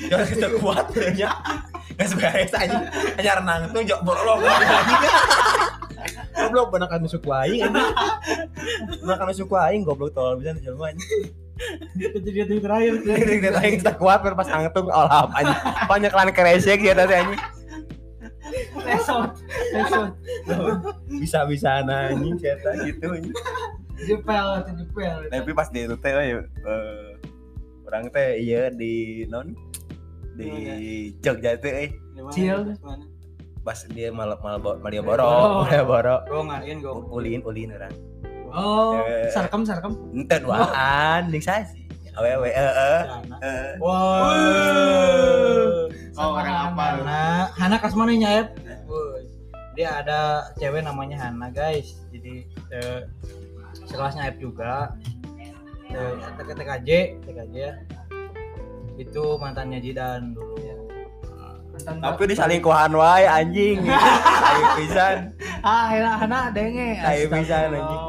Jangan 0.07 0.27
kita 0.31 0.47
kuat 0.63 0.87
nya. 1.11 1.35
Geus 1.99 2.15
beres 2.15 2.55
aja. 2.55 2.79
Hanya 3.19 3.31
renang 3.43 3.61
tuh 3.75 3.83
jok 3.83 4.07
bolong. 4.07 4.39
Goblok 6.33 6.67
benak 6.71 6.95
nusuk 7.03 7.27
waing 7.27 7.67
anjing. 7.67 7.91
Benak 9.03 9.15
kan 9.19 9.25
nusuk 9.27 9.51
waing 9.51 9.83
goblok 9.83 10.15
tol 10.15 10.39
bisa 10.39 10.55
jelema 10.63 10.95
anjing. 10.95 11.27
Kejadian 12.23 12.63
terakhir. 12.63 12.93
Kita 13.03 13.49
tanya 13.51 13.69
kita 13.83 13.93
kuat 13.99 14.23
pas 14.23 14.47
angtung 14.47 14.87
olah 14.87 15.27
apa 15.27 15.35
aja. 15.43 15.55
Banyak 15.91 16.11
lan 16.15 16.31
kresek 16.31 16.79
ya 16.79 16.95
tadi 16.95 17.19
anjing. 17.19 17.41
Resort 18.83 19.31
resort 19.73 20.11
Bisa 21.07 21.47
bisa 21.47 21.79
anjing 21.83 22.35
cerita 22.37 22.69
gitu. 22.83 23.07
Jepel 24.03 24.47
tuh 24.67 24.73
jepel. 24.83 25.17
Tapi 25.31 25.51
pas 25.53 25.67
di 25.69 25.79
itu 25.85 25.95
teh 25.95 26.11
eh, 26.11 26.41
orang 27.87 28.09
teh 28.11 28.35
iya 28.41 28.67
di 28.67 29.23
non 29.29 29.53
di 30.35 30.49
Jogja 31.21 31.55
teh 31.55 31.87
eh. 31.87 31.89
Cil. 32.33 32.73
pas 33.63 33.79
dia 33.95 34.11
mal 34.11 34.35
mal 34.43 34.59
Oh. 34.59 34.75
Malioboro. 34.75 35.63
Malioboro. 35.63 36.15
Gue 36.27 36.41
ngain 36.51 36.77
gue. 36.83 36.93
ulin 37.15 37.39
ulin 37.47 37.69
orang. 37.71 37.93
Oh 38.51 38.99
Eh. 38.99 39.31
sarkem 39.31 39.63
sarkem. 39.63 39.95
ente 40.13 40.37
duaan 40.43 41.31
nih 41.31 41.41
saya 41.41 41.63
sih 41.65 41.81
awewe 42.13 42.49
eh 42.53 42.61
eh. 42.61 43.01
Eh. 43.41 43.73
Wah. 46.13 46.21
Oh, 46.23 46.31
orang 46.35 46.55
apa? 46.71 46.83
Hana, 46.95 47.21
Hana 47.51 47.75
kasmana 47.77 48.13
nyaep. 48.13 48.47
Wuh. 48.85 49.17
Dia 49.73 49.99
ada 49.99 50.19
cewek 50.55 50.81
namanya 50.81 51.17
Hana 51.19 51.49
guys. 51.49 51.97
Jadi 52.09 52.45
eh, 52.69 52.99
sekelasnya 53.83 54.29
Aep 54.29 54.37
juga. 54.37 54.93
Eh, 55.87 56.13
TK- 56.37 56.53
TKJ, 56.55 56.89
TKJ 57.21 57.53
ya. 57.55 57.73
Itu 58.95 59.37
mantannya 59.37 59.77
Jidan 59.77 60.33
dulu. 60.33 60.53
Mantan 61.73 62.05
tapi 62.05 62.29
disalingkuhan 62.29 62.93
wae 62.93 63.25
anjing 63.25 63.81
ayo 64.45 64.65
pisan 64.77 65.33
ah 65.65 65.89
enak 65.89 66.53
denge 66.53 67.01
Ayo 67.01 67.25
bisa, 67.25 67.65
Astagfirullah. 67.65 67.81
anjing. 67.81 68.01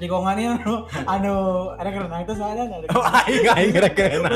Pas 0.00 0.08
di 0.08 0.16
kongannya 0.16 0.56
anu, 0.56 0.74
anu 1.04 1.36
ada 1.76 1.90
kerenang 1.92 2.24
itu 2.24 2.32
soalnya 2.32 2.64
ada. 2.72 2.88
Oh, 2.96 3.04
aing 3.04 3.44
aing 3.52 3.68
kira 3.68 3.90
kenang. 3.92 4.32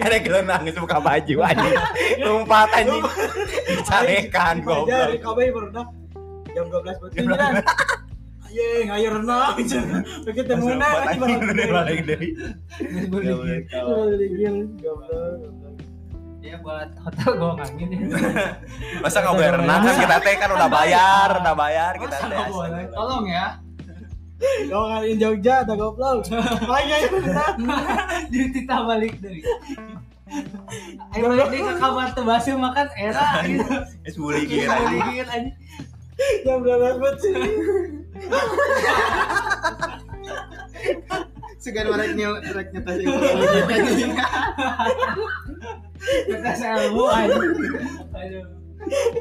Ada 0.00 0.16
gelenang 0.24 0.60
geus 0.64 0.80
buka 0.80 1.04
baju 1.04 1.34
anjing. 1.52 1.74
Lompat 2.24 2.68
anjing. 2.72 3.04
Dicarekan 3.76 4.56
Aja 4.56 4.64
goblok. 4.64 5.12
di 5.12 5.18
KB 5.20 5.38
berenang 5.52 5.88
jam 6.56 6.64
12 6.64 6.96
buat 6.96 7.12
tinggiran. 7.12 7.52
Ayo, 8.48 8.64
ayo 8.88 9.08
renang. 9.20 9.52
Begitu 10.24 10.48
temu 10.48 10.80
na. 10.80 10.80
Lompat 10.80 11.04
anjing 11.12 11.40
udah 11.44 11.66
balik. 11.76 12.00
Geus 12.08 13.06
beli 13.12 13.28
ya 16.42 16.58
buat 16.58 16.90
hotel 16.98 17.38
gua 17.38 17.54
ngangin 17.54 17.88
ya 17.94 18.02
Masa 18.98 19.22
nggak 19.22 19.34
boleh 19.38 19.52
renang 19.62 19.80
kan 19.86 19.94
kita 19.94 20.16
teh 20.26 20.34
kan 20.42 20.50
udah 20.50 20.66
bayar, 20.66 21.28
udah 21.38 21.54
bayar 21.54 21.92
kita 22.02 22.18
teh. 22.18 22.34
tolong 22.90 23.30
ya 23.30 23.61
Kau 24.42 24.84
ngaliin 24.88 25.18
Jogja 25.18 25.62
atau 25.62 25.74
goblok? 25.76 26.26
Ayo, 26.26 26.92
ayo 26.92 27.08
renang. 27.14 27.56
ditita 28.28 28.76
balik 28.82 29.14
dari 29.18 29.40
Ayo 31.12 31.24
balik 31.28 31.46
deh 31.48 31.60
ke 31.60 31.74
kamar 31.76 32.08
tuh 32.10 32.24
basuh 32.24 32.56
makan 32.56 32.88
era 32.96 33.44
gitu. 33.44 33.76
Es 34.02 34.16
buli 34.16 34.42
gitu 34.44 34.66
anjing. 34.66 34.98
Dikit 35.04 35.28
aja. 35.28 35.50
Jam 36.42 36.58
12 36.60 36.98
buat 36.98 37.16
sih. 37.18 37.34
Segan 41.58 41.86
ilmu 42.98 43.30
gitu 43.46 43.62
anjing. 43.70 44.12
Kita 46.26 46.50
ilmu 46.82 47.04
aja. 47.06 47.36
Aduh. 48.18 48.44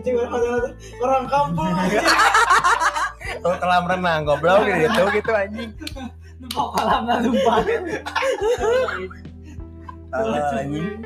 Cuma 0.01 0.23
orang- 0.25 0.73
orang 0.97 1.25
kampung. 1.29 1.69
Oh 3.43 3.55
kelam 3.57 3.83
renang 3.87 4.27
goblok 4.27 4.67
gitu 4.67 5.01
gitu 5.15 5.31
anjing. 5.31 5.71
Numpuk 6.41 6.67
kolam 6.75 7.03
lah. 7.07 7.19
Ah, 10.11 10.59
anjing. 10.59 10.99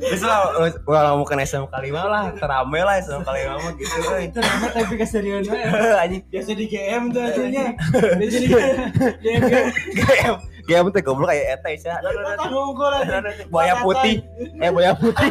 Terus 0.00 0.22
lah 0.24 0.50
kalau 0.82 1.20
mau 1.20 1.26
kena 1.28 1.44
SMK 1.44 1.70
5 1.70 1.92
lah, 1.92 2.32
terame 2.40 2.80
lah 2.80 2.96
SMK 3.04 3.28
5 3.28 3.52
mah 3.60 3.72
gitu. 3.76 3.98
Itu 4.16 4.38
nama 4.40 4.66
tapi 4.72 4.94
keserian 4.96 5.44
we. 5.44 5.60
Anjing 6.02 6.22
Biasa 6.32 6.50
di 6.56 6.66
GM 6.66 7.02
tuh 7.12 7.20
artinya. 7.20 7.66
Biasa 8.20 8.36
di 8.40 8.48
GM. 8.48 8.76
GM. 10.00 10.34
GM 10.64 10.84
teh 10.88 11.02
goblok 11.04 11.28
kayak 11.30 11.60
eta 11.60 11.68
ya. 11.76 11.96
Buaya 13.52 13.78
putih. 13.84 14.24
Eh 14.58 14.70
buaya 14.72 14.96
putih. 14.96 15.28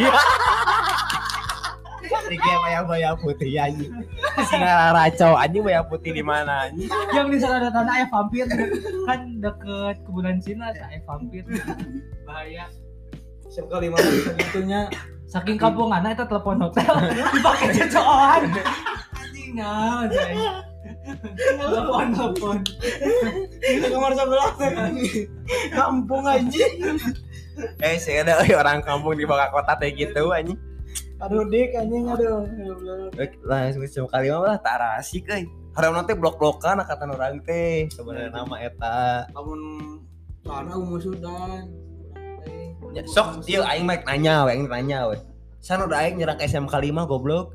Di 2.10 2.38
game 2.38 2.64
ayam 2.70 2.84
buaya 2.90 3.14
putih 3.18 3.60
anjing. 3.60 3.94
Singa 4.50 4.94
racau 4.94 5.34
anjing 5.38 5.62
buaya 5.62 5.82
putih 5.86 6.12
di 6.14 6.24
mana 6.26 6.70
anjing? 6.70 6.90
Yang 7.14 7.28
di 7.34 7.38
sana 7.42 7.56
ada 7.62 7.70
tanah 7.70 7.94
ayah 8.02 8.10
vampir 8.10 8.46
kan 9.06 9.20
deket 9.38 9.96
kebunan 10.06 10.38
Cina 10.42 10.74
ada 10.74 10.82
ayah 10.90 11.04
vampir. 11.06 11.44
Bahaya. 12.26 12.66
SMK 13.50 13.74
5 13.82 13.98
segitunya 14.30 14.86
Saking 15.30 15.62
kampungan 15.62 16.02
itu 16.10 16.26
telepon 16.26 16.58
hotel 16.58 16.94
dipakai 17.38 17.70
cocokan. 17.70 18.42
Anjing 19.14 19.52
nah, 19.54 20.10
saya. 20.10 20.66
Telepon 21.38 22.08
telepon. 22.18 22.58
di 23.62 23.88
kamar 23.94 24.12
sebelah 24.18 24.52
kampung 25.70 26.26
anjing 26.26 26.98
Eh, 27.84 28.00
saya 28.02 28.26
ada 28.26 28.42
orang 28.42 28.82
kampung 28.82 29.20
di 29.20 29.30
bawah 29.30 29.54
kota 29.54 29.78
teh 29.78 29.94
gitu 29.94 30.34
anjing. 30.34 30.58
Aduh 31.20 31.44
dik 31.52 31.76
anjing 31.76 32.08
aduh 32.08 32.48
Lah, 33.44 33.68
SMK 33.68 34.14
5 34.14 34.48
lah 34.48 34.56
tak 34.64 34.80
asik 35.00 35.28
euy. 35.28 35.44
Harem 35.76 35.94
nanti 35.96 36.16
blok-blokan 36.16 36.80
angkatan 36.80 37.14
orang 37.14 37.40
teh 37.44 37.88
sebenarnya 37.92 38.32
nama 38.34 38.56
eta. 38.60 39.28
kamun 39.36 39.62
sana 40.44 40.74
umur 40.76 41.00
sudan 41.00 41.68
Ya, 42.90 43.06
sok 43.06 43.46
ieu 43.46 43.62
aing 43.62 43.86
mah 43.86 44.02
nanya 44.02 44.50
we, 44.50 44.58
aing 44.58 44.66
nanya 44.66 45.14
we. 45.14 45.18
Sana 45.62 45.86
udah 45.86 46.02
aing 46.02 46.18
nyerang 46.18 46.42
ke 46.42 46.50
SMK 46.50 46.74
5 46.74 47.06
goblok. 47.06 47.54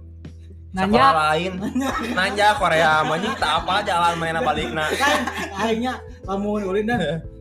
Nanya. 0.71 1.11
Sekolah 1.11 1.14
lain. 1.35 1.52
Nanya 2.14 2.49
Korea 2.54 3.02
mah 3.02 3.18
anjing 3.18 3.35
tak 3.35 3.52
apa 3.66 3.75
jalan 3.83 4.14
mainan 4.23 4.47
balikna. 4.47 4.87
kan 4.94 5.26
akhirnya 5.59 5.99
kamu 6.23 6.71
ulin 6.71 6.87
dah 6.87 6.99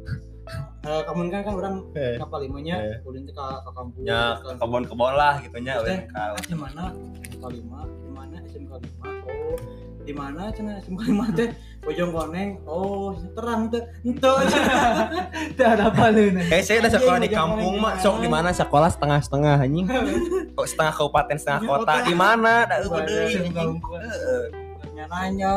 Eh, 0.84 1.02
kamu 1.02 1.32
kan 1.32 1.42
kan 1.42 1.54
orang 1.56 1.76
Eh. 1.96 2.20
kapal 2.20 2.40
limanya 2.40 2.76
Eh. 2.78 3.00
ulin 3.04 3.24
teh 3.24 3.32
ka 3.32 3.56
ka 3.58 3.72
kampung 3.72 4.04
Ya, 4.04 4.36
kan. 4.38 4.60
kebon-kebon 4.60 5.16
lah 5.16 5.40
gitu 5.40 5.56
nya 5.58 5.80
Terus 5.80 5.86
we. 5.86 5.90
teh, 5.90 6.00
Ka- 6.06 6.36
di 6.44 6.56
mana 6.56 6.84
SMK 7.24 7.44
5 7.56 7.88
di 7.88 8.12
mana 8.12 8.36
SMK 8.44 8.72
5 8.76 9.08
oh 9.24 9.56
di 10.04 10.12
mana 10.12 10.42
cenah 10.52 10.76
SMK 10.78 11.02
5 11.08 11.32
teh 11.32 11.50
Bojong 11.80 12.12
Koneng 12.12 12.50
oh 12.66 13.16
terang 13.32 13.62
teh 13.68 13.80
Itu 14.04 14.28
ada 15.64 15.88
apa 15.88 16.06
lu 16.10 16.36
nih? 16.36 16.46
Kayak 16.48 16.64
saya 16.66 16.78
udah 16.80 16.92
sekolah 16.92 17.20
di 17.22 17.30
kampung 17.30 17.76
mah, 17.78 17.94
sok 17.98 18.20
di 18.20 18.28
mana 18.28 18.50
sekolah 18.52 18.90
setengah-setengah 18.90 19.56
anjing. 19.62 19.88
Kok 20.52 20.68
setengah 20.70 20.94
kabupaten 20.94 21.36
setengah 21.38 21.62
kota 21.64 21.94
di 22.02 22.14
mana? 22.14 22.64
Da 22.66 22.76
eueuh 22.78 22.92
Waduh, 22.94 23.08
deui 23.08 23.28
SMK 23.30 23.48
anjing. 23.50 23.70
unggul. 23.74 24.00
Heeh. 24.00 24.44
nanya 24.94 25.06
nanya 25.10 25.52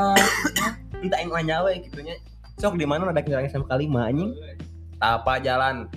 Entah 0.96 1.18
aing 1.18 1.30
nanya 1.30 1.56
we 1.62 1.82
gitu 1.82 1.98
nya. 2.00 2.14
Sok 2.56 2.74
di 2.74 2.86
mana 2.86 3.06
ada 3.06 3.18
kendaraan 3.18 3.44
SMK 3.44 3.66
5 3.68 3.74
anjing? 4.04 4.30
Tapa 4.96 5.38
jalan. 5.40 5.88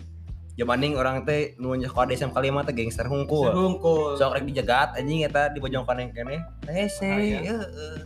Jamaning 0.59 0.99
orang 0.99 1.23
teh 1.23 1.55
nu 1.55 1.71
sekolah 1.71 2.11
di 2.11 2.19
SMK 2.19 2.35
5 2.35 2.67
teh 2.67 2.73
gangster 2.75 3.07
hungkul. 3.07 3.47
Hungkul. 3.47 4.19
Sok 4.19 4.35
rek 4.35 4.43
dijegat 4.43 4.91
anjing 4.99 5.23
eta 5.23 5.47
di 5.47 5.63
bojong 5.63 5.87
koneng 5.87 6.11
kene. 6.11 6.43
Hese, 6.67 7.07
Aya. 7.07 7.39
heeh. 7.47 7.97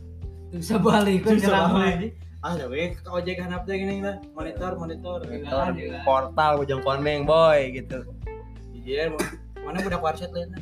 Bisa 0.53 0.77
balik 0.77 1.25
kan 1.25 1.33
balik. 1.33 1.49
lagi. 1.49 2.09
Ah, 2.45 2.53
tapi 2.53 2.93
ke 2.93 3.09
ojek 3.09 3.41
hanap 3.41 3.65
teh 3.65 3.73
gini 3.73 4.05
lah. 4.05 4.21
Monitor, 4.37 4.77
monitor. 4.77 5.25
Monitor. 5.25 5.73
Portal 6.05 6.61
bojong 6.61 6.81
koneng 6.85 7.25
boy 7.25 7.73
gitu. 7.73 8.05
Iya, 8.83 9.15
mana 9.63 9.79
budak 9.81 10.03
warset 10.03 10.29
lain? 10.29 10.53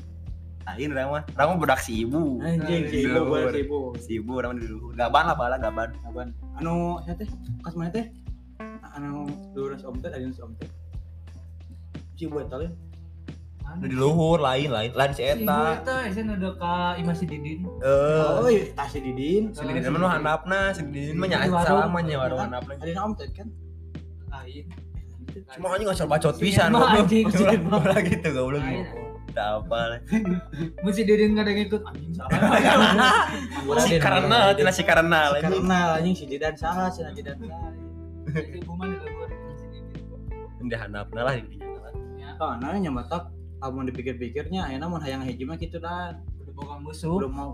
Ain 0.69 0.93
urang 0.93 1.09
mah 1.11 1.57
budak 1.57 1.81
si 1.81 2.05
ibu. 2.05 2.37
Anjing, 2.39 2.85
si 2.87 3.09
ibu, 3.09 3.33
si 3.33 3.59
ibu. 3.65 3.79
Si 3.97 4.11
ibu 4.21 4.31
urang 4.37 4.55
mah 4.55 4.61
dulu. 4.61 4.93
Gaban 4.93 5.23
lah 5.27 5.35
bala 5.35 5.57
gaban. 5.57 5.89
Apaan? 6.05 6.29
Anu, 6.61 7.01
saya 7.03 7.17
teh, 7.17 7.27
kas 7.65 7.73
mana 7.73 7.89
teh? 7.89 8.05
Anu, 8.83 9.23
lurus 9.53 9.81
om 9.83 9.95
teh, 9.95 10.09
ada 10.09 10.19
om 10.41 10.51
teh. 10.55 10.69
Si 12.13 12.25
buat 12.25 12.47
tali. 12.47 12.67
Nu 13.71 13.87
di 13.87 13.95
luhur 13.95 14.35
lain 14.37 14.67
lain 14.67 14.91
lain 14.91 15.11
si 15.15 15.23
eta. 15.23 15.79
itu 15.79 15.93
esen 16.05 16.27
udah 16.29 16.51
ke 16.53 16.73
Imasi 16.99 17.23
Didin. 17.23 17.63
Eh, 17.79 18.19
Oh, 18.35 18.51
iya, 18.51 18.67
tas 18.73 18.91
si 18.91 18.99
Didin. 18.99 19.55
si 19.55 19.63
Didin 19.63 19.95
mah 19.95 20.11
handapna, 20.11 20.75
si 20.75 20.83
Didin 20.83 21.15
mah 21.15 21.23
nya 21.25 21.39
Di 21.39 21.47
warung. 21.47 21.79
salama 21.79 21.99
nya 22.01 22.17
warung 22.19 22.39
handapna. 22.41 22.75
Ada 22.75 22.99
om 22.99 23.15
teh 23.15 23.31
kan? 23.31 23.47
Lain. 24.27 24.65
Cuma 25.55 25.67
anjing 25.71 25.87
ngasal 25.87 26.07
bacot 26.11 26.35
pisan 26.35 26.67
Mah 26.69 26.83
goblok. 26.83 26.99
anjing, 26.99 27.25
si 27.31 27.43
Ulah- 27.47 27.63
mah. 27.63 27.99
gitu 28.03 28.27
goblok. 28.35 28.59
Lain. 28.59 28.83
Tak 29.31 29.47
apa. 29.63 29.79
lah. 29.87 29.99
Mesti 30.83 31.01
Didin 31.01 31.29
nggak 31.31 31.43
ada 31.47 31.51
yang 31.55 31.61
ikut 31.63 31.81
anjing 31.81 32.11
salah. 32.11 32.39
Si 33.87 33.95
karena 33.97 34.51
tina 34.51 34.71
si 34.75 34.83
karena 34.83 35.19
lain. 35.31 35.43
Karena 35.47 35.79
anjing 35.95 36.11
si 36.13 36.25
Didan 36.27 36.51
salah, 36.53 36.91
si 36.91 36.99
Didan 37.15 37.39
salah. 37.39 37.71
Ibu 38.31 38.71
mana 38.75 38.95
di 38.97 39.07
luar 39.11 39.29
Imasi 39.29 39.65
Didin. 39.71 40.67
Di 40.69 40.75
handapna 40.77 41.21
lah 41.27 41.33
di 41.35 41.43
dinya 41.51 41.79
lah. 41.83 41.93
Karena 42.39 42.77
nyamatak 42.79 43.23
kamu 43.61 43.93
dipikir-pikirnya 43.93 44.61
enak 44.73 44.87
mau 44.89 44.97
hayang 44.97 45.21
hiji 45.21 45.45
mah 45.45 45.57
gitu 45.61 45.77
dan 45.77 46.25
bukan 46.57 46.77
musuh. 46.83 47.17
belum 47.17 47.33
mau 47.33 47.49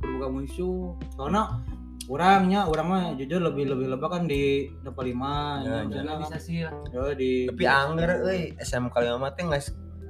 buka 0.00 0.26
musuh 0.30 0.94
karena 1.18 1.62
orangnya 2.10 2.60
orang 2.68 2.86
mah 2.86 3.02
jujur 3.16 3.40
lebih 3.40 3.70
lebih 3.72 3.86
lebih 3.94 4.08
kan 4.10 4.22
di 4.28 4.68
depan 4.84 5.04
lima 5.06 5.32
Ya, 5.64 5.74
ya, 5.88 6.02
kan. 6.04 6.18
bisa 6.22 6.36
sih. 6.38 6.62
Ya, 6.66 6.70
di 7.16 7.48
Tapi 7.48 7.64
angger 7.66 8.10
euy 8.26 8.52
SMK 8.60 8.94
5 8.94 9.22
mah 9.22 9.32
teh 9.34 9.44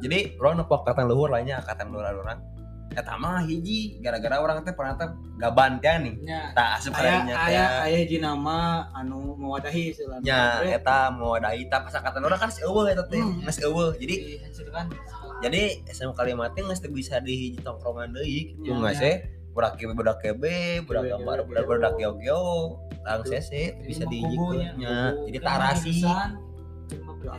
jadi 0.03 0.37
orang 0.43 0.61
nepok 0.61 0.85
angkatan 0.85 1.07
luhur 1.09 1.31
lainnya 1.31 1.63
angkatan 1.65 1.95
luhur 1.95 2.05
orang. 2.05 2.39
Eta 2.95 3.15
mah 3.15 3.43
hiji 3.43 3.99
gara-gara 3.99 4.39
orang 4.39 4.63
teh 4.63 4.71
pernah 4.71 4.95
teh 4.95 5.11
gaban 5.37 5.83
teh 5.83 5.95
nih. 5.99 6.15
Ya. 6.23 6.55
Tak 6.55 6.69
asup 6.79 6.93
ayah 6.95 7.03
kayaknya 7.03 7.35
ayah 7.37 7.69
ayah 7.85 7.99
hiji 8.01 8.17
nama 8.19 8.57
anu 8.95 9.35
mewadahi 9.35 9.91
istilahnya 9.91 10.23
nya 10.23 10.41
Eh, 10.63 10.79
eta 10.79 11.11
mau 11.11 11.35
ada 11.35 11.51
ita 11.53 11.83
pas 11.83 11.93
angkatan 11.93 12.23
orang 12.23 12.39
kan 12.39 12.51
eueuh 12.55 12.87
eta 12.87 13.05
teh 13.05 13.19
Hmm. 13.19 13.43
geus 13.43 13.59
eueuh 13.59 13.91
jadi 13.95 14.15
dihancurkan. 14.39 14.87
jadi 15.43 15.63
SMK 15.85 16.19
5 16.33 16.55
teh 16.55 16.63
geus 16.63 16.81
bisa 16.89 17.19
dihiji 17.19 17.59
tongkrongan 17.61 18.15
deui 18.15 18.55
gitu 18.57 18.73
Ya, 18.73 18.91
ya. 18.91 18.95
ya 18.95 19.15
budak 19.55 19.79
kebe 19.79 19.93
budak 19.95 20.19
kebe 20.19 20.83
budak 20.83 21.03
gambar 21.07 21.47
budak 21.47 21.65
budak 21.65 21.93
geo-geo 21.95 22.75
tang 23.07 23.23
sese 23.23 23.75
Jadi 23.75 23.87
bisa 23.87 24.05
dihiji 24.07 24.67
jadi 25.27 25.39
tarasi 25.39 26.03
Ya, 26.03 27.33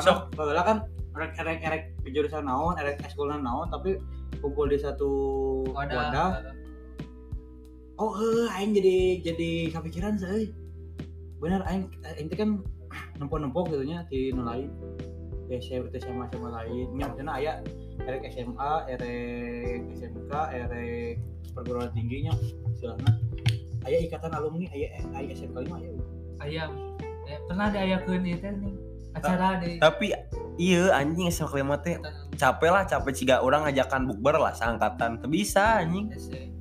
sok. 0.00 0.34
kan 0.36 0.76
erek 1.12 1.32
erek 1.38 1.58
erek 1.64 1.82
di 2.04 2.10
jurusan 2.16 2.48
naon 2.48 2.74
erek 2.80 3.00
eskulna 3.04 3.36
naon 3.36 3.68
tapi 3.68 4.00
kumpul 4.40 4.66
di 4.66 4.80
satu 4.80 5.10
wadah, 5.70 6.10
Wadah. 6.10 6.30
oh 8.00 8.12
heh 8.16 8.48
aing 8.58 8.72
jadi 8.72 8.96
jadi 9.20 9.50
kepikiran 9.76 10.16
sih 10.16 10.50
bener 11.38 11.60
aing 11.68 11.92
aing 12.16 12.28
kan 12.32 12.50
nempok-nempok 13.20 13.70
gitu 13.70 13.84
nya 13.84 14.04
di 14.08 14.32
nu 14.32 14.42
lain 14.44 14.72
SMA 15.60 15.92
SMA 16.00 16.24
SMA 16.32 16.48
lain. 16.48 16.86
Nya 16.96 17.12
maksudnya 17.12 17.34
aya 17.36 17.52
erek 18.08 18.24
SMA 18.32 18.72
erek 18.88 19.80
SMK 20.00 20.32
erek 20.32 21.20
perguruan 21.52 21.92
tingginya 21.92 22.32
istilahnya 22.72 23.12
aya 23.84 23.98
ikatan 24.00 24.32
alumni 24.32 24.64
aya 24.72 24.88
aya 25.12 25.28
SMK 25.36 25.56
5 25.68 25.76
aya. 25.76 25.90
Ayam. 26.40 26.70
Eh, 27.28 27.38
pernah 27.46 27.68
diayakeun 27.70 28.24
itu 28.26 28.48
nih 28.48 28.74
acara 29.12 29.60
di 29.60 29.76
tapi 29.76 30.10
iya 30.60 30.92
anjing 30.96 31.28
SMK 31.28 31.64
5 31.64 31.84
teh 31.84 31.96
capek 32.36 32.70
lah 32.72 32.82
capek 32.84 33.12
ciga 33.12 33.36
orang 33.40 33.68
ngajakan 33.68 34.08
bukber 34.08 34.36
lah 34.36 34.52
seangkatan. 34.52 35.20
Teu 35.20 35.28
bisa 35.28 35.80
anjing. 35.84 36.12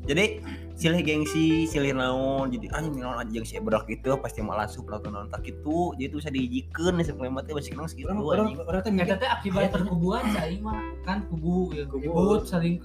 Jadi 0.01 0.41
silih 0.75 1.05
gengsi 1.05 1.69
silih 1.69 1.93
naon. 1.93 2.49
Jadi 2.49 2.67
anjing 2.73 3.03
naon 3.03 3.21
anjing 3.21 3.43
si 3.45 3.59
berak 3.61 3.85
itu 3.91 4.15
pasti 4.17 4.41
malah 4.41 4.65
sup 4.65 4.89
lah 4.89 4.97
naon 5.03 5.29
tak 5.29 5.45
itu 5.45 5.93
jadi 5.99 6.07
itu 6.09 6.15
bisa 6.17 6.29
dijikeun 6.33 6.99
SMK 7.03 7.21
5 7.21 7.45
teh 7.45 7.53
masih 7.53 7.71
kenang 7.75 7.89
segitu 7.89 8.07
orang 8.09 8.19
orang 8.23 8.47
anjing. 8.49 8.59
orang 8.65 8.81
teh 9.19 9.29
akibat 9.29 9.63
perkubuan 9.69 10.23
saya 10.33 10.55
mah 10.63 10.79
kan 11.05 11.25
kubu 11.29 11.73
ya 11.75 11.83
Kubu. 11.85 12.41
saling 12.45 12.81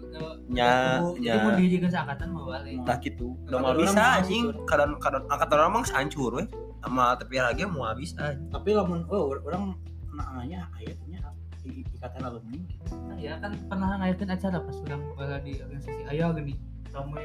Nya, 0.46 1.00
nya. 1.18 1.34
Jadi 1.36 1.38
mau 1.42 1.52
dijadikan 1.56 1.90
seangkatan 1.90 2.28
mau 2.32 2.44
balik. 2.48 2.76
tak 2.84 2.98
gitu. 3.04 3.34
Udah 3.48 3.58
mau 3.62 3.74
bisa 3.74 4.20
anjing. 4.20 4.52
kadang 4.68 4.98
kadang 5.00 5.24
angkatan 5.28 5.56
orang 5.58 5.72
mah 5.80 5.84
hancur 5.94 6.30
weh. 6.36 6.48
Sama 6.84 7.18
tapi 7.18 7.40
lagi 7.42 7.66
mau 7.66 7.88
bisa 7.96 8.36
tapi 8.52 8.70
lamun 8.76 9.02
oh 9.10 9.34
orang 9.34 9.74
nanya 10.16 10.60
ayatnya 10.76 11.20
ikatan 11.66 12.22
alumni 12.22 12.60
Nah, 13.10 13.16
ya 13.18 13.34
kan 13.42 13.50
pernah 13.66 13.98
ngayakeun 13.98 14.30
acara 14.30 14.58
pas 14.62 14.76
udah 14.86 14.98
bala 15.18 15.36
di 15.42 15.52
organisasi 15.58 16.02
ayo 16.14 16.30
gini. 16.36 16.54
Rame. 16.94 17.24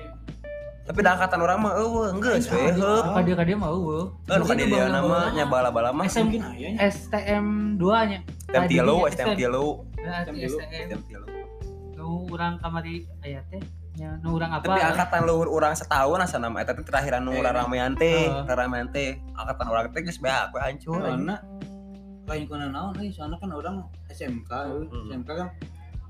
tapi 0.82 1.00
dah 1.06 1.14
angkatan 1.14 1.40
orang 1.46 1.58
mah 1.62 1.74
eueuh 1.78 2.10
geus 2.20 2.50
we 2.50 2.58
Aing 2.58 2.76
heup 2.82 3.06
tahu. 3.06 3.16
Kadia 3.22 3.36
kadia 3.38 3.56
mah 3.56 3.70
eueuh. 3.70 4.06
kan 4.26 4.42
ka 4.42 4.54
dia 4.58 4.86
nama 4.90 5.18
nya 5.32 5.46
bala-bala 5.46 5.94
mah 5.94 6.10
SM 6.10 6.26
mungkin 6.26 6.42
ayahnya 6.58 6.80
STM 6.90 7.46
2 7.78 8.10
nya. 8.10 8.20
STM 8.50 8.64
tilu 8.66 8.96
STM 9.08 9.28
tilu 9.38 9.66
STM 9.94 10.36
tilu. 10.36 10.58
STM. 10.58 10.90
STM 10.90 11.02
tilu 11.06 11.26
Nu 11.94 12.26
urang 12.34 12.58
kamari 12.58 13.06
aya 13.22 13.46
teh. 13.54 13.62
Nya 13.94 14.18
nu 14.26 14.34
urang 14.36 14.52
apa? 14.58 14.66
tapi 14.66 14.82
angkatan 14.82 15.22
luhur 15.30 15.48
orang 15.54 15.78
setahun 15.78 16.18
asa 16.26 16.42
nama 16.42 16.58
eta 16.66 16.74
teh 16.74 16.82
terakhiran 16.82 17.22
nu 17.22 17.38
Eh, 17.38 17.46
ramean 17.46 17.94
teh 17.94 18.26
eh. 18.26 18.56
ramean 18.58 18.90
teh 18.90 19.22
angkatan 19.38 19.68
orang 19.70 19.86
teh 19.94 20.02
geus 20.02 20.18
beak 20.18 20.50
we 20.50 20.60
hancur 20.60 20.98
anjing. 20.98 21.30
Lain 22.32 22.48
kuna 22.48 22.72
naon 22.72 22.96
euy 22.96 23.12
soalnya 23.12 23.36
kan 23.44 23.52
orang 23.52 23.84
SMK. 24.08 24.52
Hmm. 24.52 24.88
SMK 25.12 25.30
kan 25.36 25.50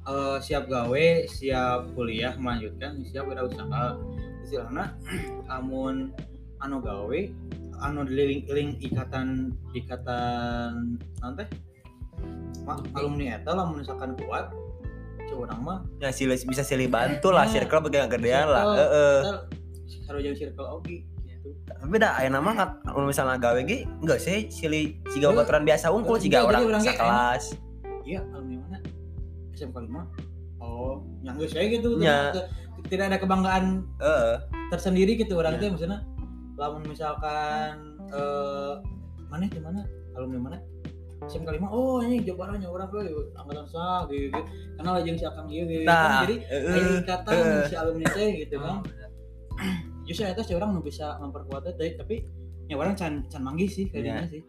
eh, 0.05 0.37
siap 0.37 0.69
gawe 0.69 1.05
siap 1.25 1.97
kuliah 1.97 2.33
melanjutkan 2.37 3.01
siap 3.01 3.25
wirausaha 3.25 3.97
istilahnya 4.45 4.93
amun 5.57 6.13
anu 6.61 6.77
gawe 6.77 7.19
anu 7.81 8.05
link, 8.05 8.45
link 8.53 8.77
ikatan 8.85 9.49
ikatan 9.73 10.93
nanti 11.17 11.49
mak 12.61 12.85
alumni 12.93 13.41
eta 13.41 13.57
lah 13.57 13.65
misalkan 13.73 14.13
kuat 14.21 14.53
orang 15.31 15.63
mah 15.63 15.79
ya 16.03 16.11
silih 16.11 16.35
bisa 16.43 16.61
silih 16.61 16.91
bantu 16.91 17.31
lah 17.31 17.47
Ya. 17.47 17.63
circle 17.63 17.87
bagian 17.87 18.11
gedean 18.11 18.51
lah 18.51 18.63
heeh 18.77 19.19
harus 20.11 20.21
jadi 20.27 20.35
circle 20.37 20.67
oke 20.67 20.95
tapi 21.67 21.95
dah 21.97 22.11
aya 22.17 22.29
nama 22.29 22.49
kan 22.53 22.69
kalau 22.83 23.05
misalnya 23.09 23.37
gawe 23.37 23.59
ge 23.63 23.83
enggak 24.01 24.19
sih? 24.21 24.47
Siga 24.51 24.71
Heeh. 24.71 25.33
baturan 25.33 25.63
biasa 25.65 25.89
unggul 25.89 26.17
siga 26.17 26.43
jadi 26.43 26.47
orang 26.47 26.61
orang 26.69 26.81
ge 26.83 26.91
sekelas. 26.93 27.43
iya 28.01 28.19
alumni 28.33 28.57
mana? 28.65 28.77
SMK 29.53 29.77
5 29.77 30.61
oh 30.61 31.01
yang 31.21 31.35
geus 31.37 31.51
saya 31.53 31.65
gitu. 31.69 31.97
Ya. 32.01 32.33
tidak- 32.81 33.07
ada 33.07 33.17
kebanggaan 33.21 33.85
heeh. 34.01 34.33
tersendiri 34.73 35.13
gitu 35.17 35.37
orang 35.37 35.57
Ya. 35.57 35.59
teh 35.61 35.69
maksudnya. 35.69 35.99
Lamun 36.57 36.81
misalkan 36.85 37.97
eh 38.11 38.73
mana 39.29 39.45
di 39.47 39.59
mana? 39.61 39.81
Alumni 40.17 40.39
mana? 40.51 40.57
SMK 41.29 41.53
5 41.61 41.69
oh 41.69 42.01
ini 42.01 42.25
jawabannya 42.25 42.65
orang 42.65 42.89
gue 42.89 43.05
angkatan 43.37 43.65
sah 43.69 44.09
gitu, 44.09 44.33
gitu. 44.33 44.41
karena 44.81 44.89
lagi 44.97 45.09
si 45.13 45.25
akang 45.29 45.45
ieu 45.53 45.69
gitu 45.69 45.85
nah 45.85 46.25
jadi 46.25 46.35
ikatan 47.05 47.31
heeh. 47.37 47.63
si 47.69 47.75
alumni 47.77 48.05
teh 48.09 48.29
gitu 48.41 48.55
kan. 48.57 48.81
Oh. 48.81 49.90
Justru 50.07 50.25
itu 50.25 50.43
si 50.43 50.53
orang 50.57 50.77
bisa 50.81 51.17
memperkuat 51.21 51.69
teh 51.77 51.97
tapi 51.97 52.25
ya 52.69 52.75
orang 52.79 52.95
can 52.97 53.25
can 53.27 53.41
manggih 53.43 53.69
sih 53.69 53.87
kayaknya 53.89 54.27
sih. 54.27 54.41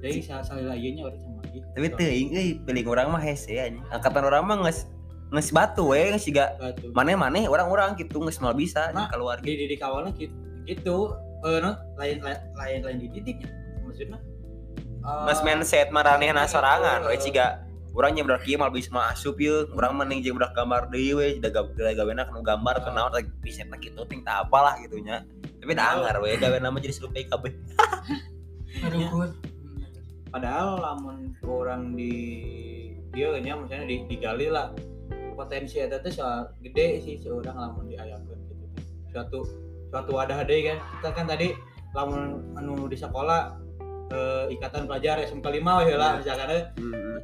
Jadi 0.00 0.24
sa 0.24 0.40
salila 0.40 0.72
ieu 0.72 0.96
nya 0.96 1.04
orang 1.08 1.20
can 1.20 1.32
manggih. 1.38 1.62
Tapi 1.76 1.86
teuing 1.96 2.28
euy 2.34 2.48
pilih 2.64 2.84
orang 2.92 3.12
mah 3.12 3.22
hese 3.22 3.56
anjing 3.56 3.84
angkatan 3.92 4.22
orang 4.26 4.42
mah 4.44 4.56
geus 4.66 4.88
geus 5.30 5.50
batu 5.54 5.94
we 5.94 6.10
geus 6.10 6.24
siga 6.26 6.58
batu. 6.58 6.90
maneh-maneh 6.92 7.46
orang-orang 7.46 7.94
gitu 7.94 8.18
geus 8.20 8.42
mal 8.42 8.52
bisa 8.56 8.90
Nah, 8.90 9.06
keluar 9.08 9.38
di 9.38 9.54
didik 9.54 9.80
awalnya 9.80 10.10
gitu, 10.18 10.34
gitu. 10.66 10.96
Eh, 11.40 11.56
no, 11.64 11.72
lain 11.96 12.20
lain 12.20 12.38
lain 12.52 12.78
lain 12.84 12.96
dididiknya 13.00 13.48
maksudnya. 13.86 14.18
Eh, 15.00 15.24
Mas 15.24 15.40
mindset 15.40 15.88
maranehna 15.88 16.44
sorangan 16.44 17.08
we 17.08 17.16
Eh, 17.16 17.20
ciga 17.20 17.64
urang 17.90 18.14
nya 18.14 18.22
budak 18.22 18.46
kieu 18.46 18.54
mal 18.54 18.70
bisa 18.70 18.90
mah 18.94 19.10
asup 19.10 19.34
ye 19.42 19.66
urang 19.74 19.98
mending 19.98 20.22
jeung 20.22 20.38
budak 20.38 20.54
gambar 20.54 20.86
deui 20.88 21.10
we 21.14 21.26
da 21.42 21.50
gawena 21.50 22.22
kana 22.22 22.40
gambar 22.40 22.74
Oh. 22.86 22.94
naon 22.94 23.10
rek 23.10 23.26
bisa 23.42 23.66
tak 23.66 23.82
kitu 23.82 24.02
ting 24.06 24.22
tah 24.22 24.46
apalah 24.46 24.78
gitu 24.78 25.02
nya 25.02 25.26
tapi 25.58 25.74
da 25.74 25.82
Oh. 25.82 25.92
anggar 25.98 26.16
we 26.22 26.38
gawena 26.38 26.70
mah 26.70 26.78
jadi 26.78 26.94
selup 26.94 27.10
PKB 27.12 27.44
Aduh, 28.86 28.98
Ya. 29.02 29.10
Kun. 29.10 29.30
padahal 30.30 30.78
lamun 30.78 31.34
orang 31.42 31.98
di 31.98 32.14
dia 33.10 33.34
nya 33.42 33.58
misalnya 33.58 33.90
di, 33.90 34.06
digali 34.06 34.46
lah 34.46 34.70
potensi 35.34 35.82
ada 35.82 35.98
tuh 35.98 36.14
soal 36.14 36.54
gede 36.62 37.02
sih 37.02 37.18
seorang 37.18 37.58
lamun 37.58 37.90
diayakeun 37.90 38.38
gitu 38.46 38.64
suatu 39.10 39.38
suatu 39.90 40.10
wadah 40.14 40.46
deh 40.46 40.62
kan 40.62 40.78
kita 40.78 41.08
kan 41.10 41.26
tadi 41.26 41.50
lamun 41.90 42.54
anu 42.54 42.86
di 42.86 42.94
sekolah 42.94 43.58
eh, 44.10 44.44
ikatan 44.54 44.84
pelajar 44.90 45.22
SMK 45.22 45.46
5 45.46 45.86
we 45.86 45.94
lah 45.94 46.18
misalkan 46.18 46.48
eh, 46.50 46.62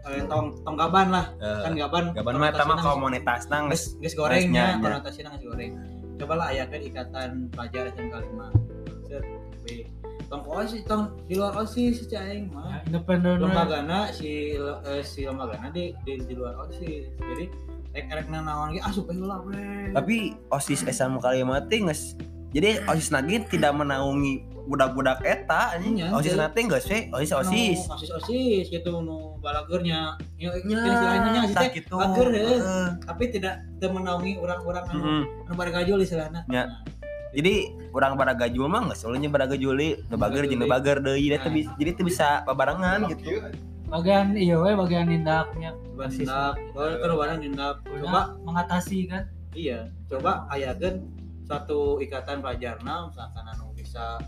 eh, 0.06 0.22
tong 0.30 0.54
tong 0.62 0.76
gaban 0.78 1.10
lah. 1.10 1.26
Kan 1.38 1.74
gaban 1.74 2.14
gaban 2.14 2.34
mah 2.38 2.50
konotasinya 2.54 2.82
komunitas 2.82 3.42
nang 3.50 3.68
geus 3.68 3.98
geus 3.98 4.14
gorengnya 4.14 4.78
nya, 4.78 4.78
nya. 4.78 4.82
konotasinya 4.82 5.30
geus 5.36 5.44
goreng. 5.50 5.72
Coba 6.16 6.32
lah 6.40 6.46
ayakeun 6.54 6.82
ikatan 6.88 7.30
pelajar 7.52 7.82
SMK 7.92 8.14
5 8.32 9.10
set 9.10 9.24
we 9.66 9.86
tong 10.26 10.42
osis 10.42 10.82
tong 10.82 11.14
di 11.30 11.38
luar 11.38 11.54
osis 11.54 12.06
si 12.06 12.14
aing 12.14 12.50
mah. 12.50 12.66
Ya, 12.66 12.78
independen 12.90 13.38
lembagana 13.38 14.10
si 14.10 14.58
eh, 14.58 15.02
si 15.02 15.26
lembagana 15.26 15.70
di, 15.70 15.94
di 16.02 16.18
di 16.22 16.34
luar 16.34 16.58
osis 16.66 17.10
jadi 17.14 17.46
rek 17.94 18.06
rek 18.10 18.26
naon 18.28 18.74
ge 18.74 18.80
ah 18.82 18.90
supaya 18.90 19.22
lah 19.22 19.38
we 19.46 19.90
tapi 19.94 20.34
osis 20.50 20.82
SMK 20.82 21.22
kalimat 21.22 21.70
geus 21.70 22.18
jadi 22.50 22.82
osis 22.90 23.14
nagi 23.14 23.42
tidak 23.46 23.74
menaungi 23.74 24.55
budak-budak 24.66 25.22
eta 25.22 25.78
anjing. 25.78 26.02
Iya, 26.02 26.10
osis 26.12 26.34
nanti 26.34 26.66
geus 26.66 26.86
we. 26.90 27.00
Osis 27.14 27.32
osis. 27.32 27.78
Nu 27.86 27.94
osis 27.94 28.10
osis 28.12 28.64
gitu 28.68 29.00
nu 29.00 29.38
balagernya. 29.40 30.18
Ya 30.36 30.50
nya 30.52 30.76
jenis 30.82 31.00
lainnya 31.00 31.42
sih 31.48 31.54
teh 31.54 31.68
gitu 31.80 31.94
bager. 31.96 32.26
Heeh. 32.34 32.86
tapi 33.06 33.24
tidak 33.32 33.62
teu 33.78 33.88
menaungi 33.94 34.36
orang-orang 34.42 34.84
anu 34.90 35.00
Mm-mm. 35.00 35.46
anu 35.48 35.54
pada 35.56 35.70
gajul 35.72 35.98
istilahna 36.02 36.42
Ya. 36.50 36.66
Nah, 36.68 36.84
jadi 37.32 37.54
orang 37.92 38.16
pada 38.20 38.32
gajul 38.36 38.66
mah 38.68 38.80
nggak 38.90 38.98
selalunya 38.98 39.28
pada 39.32 39.46
gajuli 39.48 39.96
nebager 40.08 40.44
jeung 40.48 40.60
nebager 40.60 40.96
deui 41.00 41.30
Nah. 41.32 41.36
Eta 41.40 41.48
jadi 41.78 41.90
itu 41.94 42.02
bisa 42.04 42.42
babarengan 42.44 43.08
gitu. 43.12 43.40
bagian 43.86 44.34
iya 44.34 44.58
we 44.58 44.74
bagian 44.74 45.06
nindaknya 45.06 45.70
coba 45.94 46.10
Osis. 46.10 46.26
nindak 46.26 46.54
kalau 46.74 46.98
kan 46.98 47.14
barang 47.22 47.38
nindak. 47.38 47.74
Coba 47.86 48.20
mengatasi 48.42 49.06
kan? 49.06 49.30
Iya. 49.54 49.88
Coba 50.10 50.44
ayakeun 50.50 51.06
suatu 51.46 52.02
ikatan 52.02 52.42
pelajarna 52.42 53.06
misalkan 53.06 53.46
anu 53.46 53.70
bisa 53.78 54.18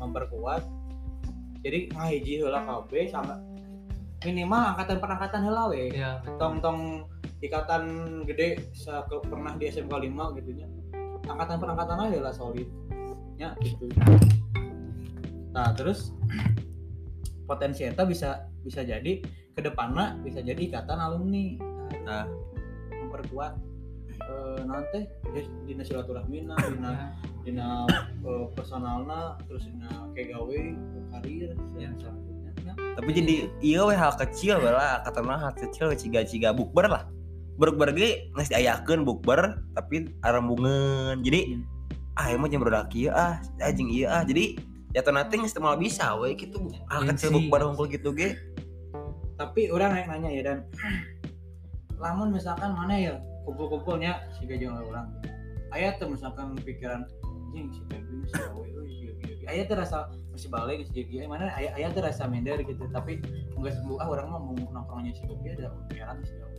memperkuat. 0.00 0.62
Jadi 1.60 1.92
ngahiji 1.92 2.40
heula 2.40 2.64
kabeh 2.64 3.08
sama 3.12 3.36
minimal 4.24 4.76
angkatan 4.76 4.96
perangkatan 5.00 5.40
heula 5.44 5.68
we. 5.68 5.92
Ya 5.92 6.20
tong 6.40 6.60
tong 6.60 7.08
ikatan 7.40 7.82
gede 8.28 8.60
ke- 8.84 9.24
pernah 9.28 9.56
di 9.56 9.68
SMK 9.68 9.92
5 9.92 10.36
gitu 10.40 10.50
nya. 10.56 10.66
Angkatan 11.28 11.56
perangkatan 11.60 11.98
aja 12.08 12.18
lah 12.20 12.34
solid 12.34 12.68
nya 13.36 13.56
gitu. 13.64 13.88
Nah 15.52 15.72
terus 15.76 16.12
potensi 17.48 17.82
eta 17.84 18.04
bisa 18.04 18.48
bisa 18.60 18.84
jadi 18.84 19.20
ke 19.56 19.60
depannya 19.60 20.16
bisa 20.20 20.40
jadi 20.40 20.60
ikatan 20.60 20.98
alumni. 21.00 21.56
Nah. 22.04 22.24
memperkuat 22.90 23.58
eh, 24.30 24.60
nanti 24.64 25.00
ya, 25.34 25.42
dina 25.66 25.82
silaturahmina 25.82 26.54
dina 26.70 26.92
dina 27.42 27.66
eh, 28.22 28.46
personalna 28.54 29.36
terus 29.50 29.66
dina 29.66 30.06
kayak 30.14 30.38
gawe 30.38 30.58
karir 31.10 31.50
yang 31.76 31.94
selanjutnya. 31.98 32.50
Nya. 32.60 32.74
tapi 32.76 33.10
jadi 33.16 33.34
iya 33.64 33.80
we 33.88 33.96
hal 33.96 34.12
kecil 34.14 34.60
lah 34.60 35.00
kata 35.02 35.20
mah 35.24 35.38
hal 35.40 35.52
kecil 35.56 35.90
ciga 35.96 36.22
ciga 36.22 36.54
bukber 36.54 36.86
lah. 36.86 37.08
Bukber 37.60 37.92
ge 37.92 38.32
geus 38.32 38.48
diayakeun 38.48 39.04
bukber 39.04 39.60
tapi 39.76 40.12
arembungan 40.24 41.20
jadi 41.20 41.60
ah 42.16 42.32
emang 42.32 42.52
jeung 42.52 42.64
budak 42.64 42.92
ieu 42.92 43.12
ah 43.12 43.40
anjing 43.60 43.88
ieu 43.88 44.08
ah. 44.08 44.24
Jadi 44.24 44.60
ya 44.92 45.00
tuh 45.00 45.14
nanti 45.14 45.40
moal 45.60 45.76
bisa 45.80 46.16
we 46.20 46.36
gitu 46.36 46.68
hal 46.88 47.04
kecil 47.08 47.32
Gengsi. 47.32 47.36
bukber 47.48 47.60
hungkul 47.64 47.86
gitu 47.88 48.12
ge. 48.12 48.36
Tapi 49.40 49.72
orang 49.72 49.96
yang 49.96 50.08
nanya 50.12 50.30
ya 50.32 50.42
dan. 50.44 50.58
Lamun 52.00 52.32
misalkan 52.32 52.72
mana 52.72 52.96
ya 52.96 53.20
kumpul-kumpulnya 53.44 54.20
si 54.36 54.44
gajah 54.46 54.80
orang 54.80 55.08
ayat 55.70 56.02
tuh 56.02 56.10
misalkan 56.10 56.58
pikiran 56.60 57.06
anjing 57.50 57.66
si 57.74 57.82
Febri 57.90 58.22
si 58.26 58.34
gawe 58.38 58.62
euy 58.62 58.90
ieu 58.90 59.12
ieu 59.18 59.34
ieu." 59.42 59.46
aya 59.50 59.66
tuh 59.66 59.76
rasa 59.78 60.06
masih 60.30 60.46
balik 60.46 60.86
si 60.86 61.02
Gigi 61.02 61.26
mana? 61.26 61.50
Aya 61.58 61.74
aya 61.74 61.90
tuh 61.90 62.06
rasa 62.06 62.30
minder 62.30 62.62
gitu 62.62 62.86
tapi 62.94 63.18
enggak 63.58 63.74
sembuh. 63.74 63.98
Ah 63.98 64.06
orang 64.06 64.30
mah 64.30 64.40
mau 64.40 64.54
nongkrongnya 64.54 65.12
si 65.18 65.26
Gigi 65.26 65.58
ada 65.58 65.74
pikiran 65.90 66.22
si 66.22 66.34
gawe. 66.38 66.54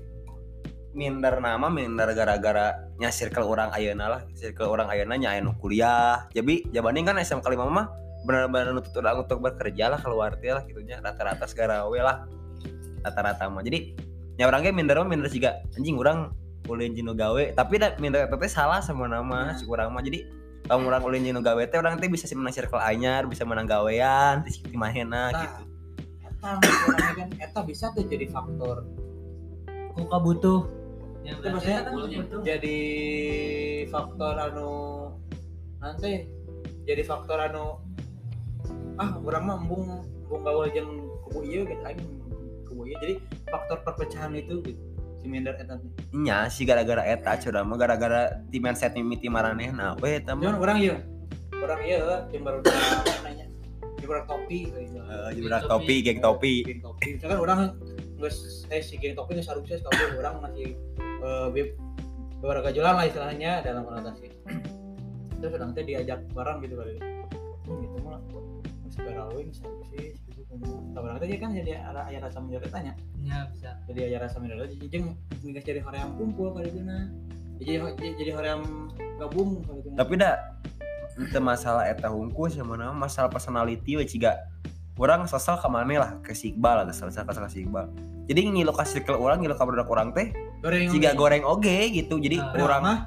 Minder 0.92 1.40
nama 1.40 1.72
minder 1.72 2.12
gara-gara 2.12 2.92
nya 3.00 3.08
circle 3.08 3.48
orang 3.48 3.72
ayeuna 3.72 4.12
lah 4.12 4.22
circle 4.36 4.68
orang 4.68 4.92
ayeuna 4.92 5.16
nya 5.16 5.32
aya 5.32 5.40
nu 5.40 5.56
kuliah. 5.56 6.28
Jadi 6.36 6.68
jabanin 6.76 7.08
kan 7.08 7.16
SMK 7.16 7.48
5 7.48 7.64
mah 7.72 7.88
benar-benar 8.28 8.76
nuntut 8.76 8.94
orang 9.00 9.24
untuk 9.24 9.40
bekerja 9.40 9.96
lah 9.96 10.00
keluar 10.04 10.36
teh 10.36 10.52
lah 10.52 10.68
gitunya. 10.68 11.00
Rata-rata 11.00 11.48
segarawe 11.48 12.00
lah. 12.04 12.28
Rata-rata 13.08 13.48
mah. 13.48 13.64
Jadi 13.64 13.96
nya 14.36 14.52
orang 14.52 14.68
ge 14.68 14.76
minder 14.76 15.00
mah 15.00 15.08
minder 15.08 15.32
juga. 15.32 15.64
Anjing 15.80 15.96
orang 15.96 16.41
ulin 16.70 16.94
jino 16.94 17.18
gawe 17.18 17.58
tapi 17.58 17.82
eta 17.82 17.98
teh 18.38 18.52
salah 18.52 18.82
sama 18.84 19.10
nama 19.10 19.58
si 19.58 19.66
urang 19.66 19.90
mah. 19.94 20.04
Jadi 20.06 20.28
kalau 20.70 20.86
orang 20.88 21.02
ulin 21.02 21.24
jino 21.26 21.42
gawe 21.42 21.62
teh 21.66 21.78
orang 21.82 21.98
teh 21.98 22.08
bisa 22.08 22.30
sih 22.30 22.38
menang 22.38 22.54
circle 22.54 22.82
anyar 22.82 23.26
bisa 23.26 23.42
menang 23.48 23.66
gawean 23.66 24.46
di 24.46 24.52
situ 24.54 24.76
mahena 24.78 25.34
Nah, 26.42 26.58
gitu. 26.58 26.90
Eta 26.98 27.10
kan 27.14 27.30
eta 27.38 27.60
bisa 27.62 27.94
tuh 27.94 28.02
jadi 28.10 28.26
faktor 28.26 28.82
kuka 29.94 30.18
butuh. 30.18 30.62
Ya 31.22 31.38
itu 31.38 31.48
maksudnya 31.54 31.82
butuh. 31.94 32.42
jadi 32.42 32.80
faktor 33.94 34.34
anu 34.42 34.74
nanti 35.78 36.26
jadi 36.90 37.06
faktor 37.06 37.38
anu 37.38 37.78
ah 38.98 39.22
orang 39.22 39.44
mah 39.46 39.58
embung 39.62 40.02
embung 40.26 40.42
gawe 40.42 40.66
jeung 40.74 41.06
kubu 41.30 41.46
ieu 41.46 41.62
gitu 41.62 41.84
aing 41.86 42.02
kubu 42.66 42.90
ieu. 42.90 42.98
Jadi 42.98 43.16
faktor 43.46 43.86
perpecahan 43.86 44.34
itu 44.34 44.66
gitu 44.66 44.82
si 45.22 45.28
minder 45.30 45.54
eta 45.54 45.78
nya 46.12 46.50
si 46.50 46.66
gara-gara 46.66 47.06
eta 47.06 47.38
curang 47.38 47.70
mah 47.70 47.78
gara-gara 47.78 48.42
di 48.50 48.58
mindset 48.58 48.98
mimiti 48.98 49.30
maranehna 49.30 49.94
we 50.02 50.18
eta 50.18 50.34
mah. 50.34 50.58
Orang 50.58 50.82
ieu 50.82 50.98
orang 51.62 51.82
ieu 51.86 52.02
yang 52.34 52.42
baru 52.42 52.60
nanya 53.22 53.46
baru 54.02 54.26
topi 54.26 54.60
Eh, 54.74 55.30
jebrak 55.38 55.70
topi, 55.70 55.96
geng 56.02 56.20
topi. 56.20 56.54
geng 56.66 56.82
topi. 56.82 57.08
Misalkan 57.16 57.40
orang 57.40 57.60
nggak 58.18 58.34
eh 58.74 58.82
si 58.82 58.98
geng 58.98 59.14
topi 59.14 59.38
nggak 59.38 59.46
sukses 59.46 59.80
kalau 59.80 60.18
orang 60.18 60.36
masih 60.42 60.74
bi- 61.54 61.78
beberapa 62.42 62.74
jalan 62.74 62.98
lah 62.98 63.06
istilahnya 63.06 63.62
dalam 63.62 63.86
konotasi. 63.86 64.34
Terus 65.38 65.54
orang 65.54 65.78
teh 65.78 65.86
diajak 65.86 66.26
bareng 66.34 66.66
gitu 66.66 66.76
kali 66.76 66.98
Hmm, 69.02 69.10
gitu 69.10 69.18
mah 69.18 69.18
nggak 69.18 69.18
segala 69.18 69.24
wing 69.34 69.50
sih 69.90 70.06
gitu 70.38 70.54
tabar 70.94 71.18
teh 71.18 71.38
kan 71.40 71.50
jadi 71.56 71.72
ada 71.82 72.02
aya 72.06 72.20
rasa 72.22 72.38
tanya. 72.70 72.94
Nya 73.22 73.38
bisa. 73.50 73.70
Jadi 73.90 74.00
aya 74.12 74.18
rasa 74.22 74.38
mineral 74.38 74.68
jadi 74.68 74.86
jeung 74.92 75.18
ninggas 75.42 75.64
jadi 75.66 75.82
hoream 75.82 76.10
kumpul 76.20 76.54
kali 76.54 76.70
dina 76.70 77.10
jadi 77.62 77.94
jadi, 77.98 78.10
jadi 78.18 78.32
hoream 78.34 78.62
gabung 79.22 79.62
kali 79.66 79.80
dina 79.86 79.98
tapi 80.02 80.14
dah 80.18 80.36
itu 81.20 81.40
masalah 81.44 81.86
eta 81.86 82.08
hungkus 82.10 82.56
yang 82.58 82.72
mana 82.72 82.96
masalah 82.96 83.30
personality 83.30 84.00
we 84.00 84.06
ciga. 84.08 84.38
Orang 85.00 85.26
sesal 85.26 85.58
ke 85.58 85.66
mana 85.66 85.98
lah 85.98 86.12
ke 86.22 86.32
si 86.38 86.54
Iqbal 86.54 86.84
lah 86.84 86.86
kesel 86.86 87.10
kesel 87.10 87.26
ke 87.26 87.52
si 87.52 87.60
Iqbal. 87.66 87.90
Jadi 88.30 88.40
ngilu 88.48 88.72
ka 88.72 88.86
circle 88.86 89.18
orang 89.18 89.42
ngilu 89.42 89.58
ka 89.58 89.66
budak 89.66 89.90
orang 89.90 90.14
teh 90.14 90.30
goreng 90.62 90.94
ciga 90.94 91.18
goreng 91.18 91.44
oge 91.44 91.90
gitu. 91.90 92.22
Jadi 92.22 92.38
Nah, 92.38 92.54
orang 92.64 92.82
mah 92.82 93.00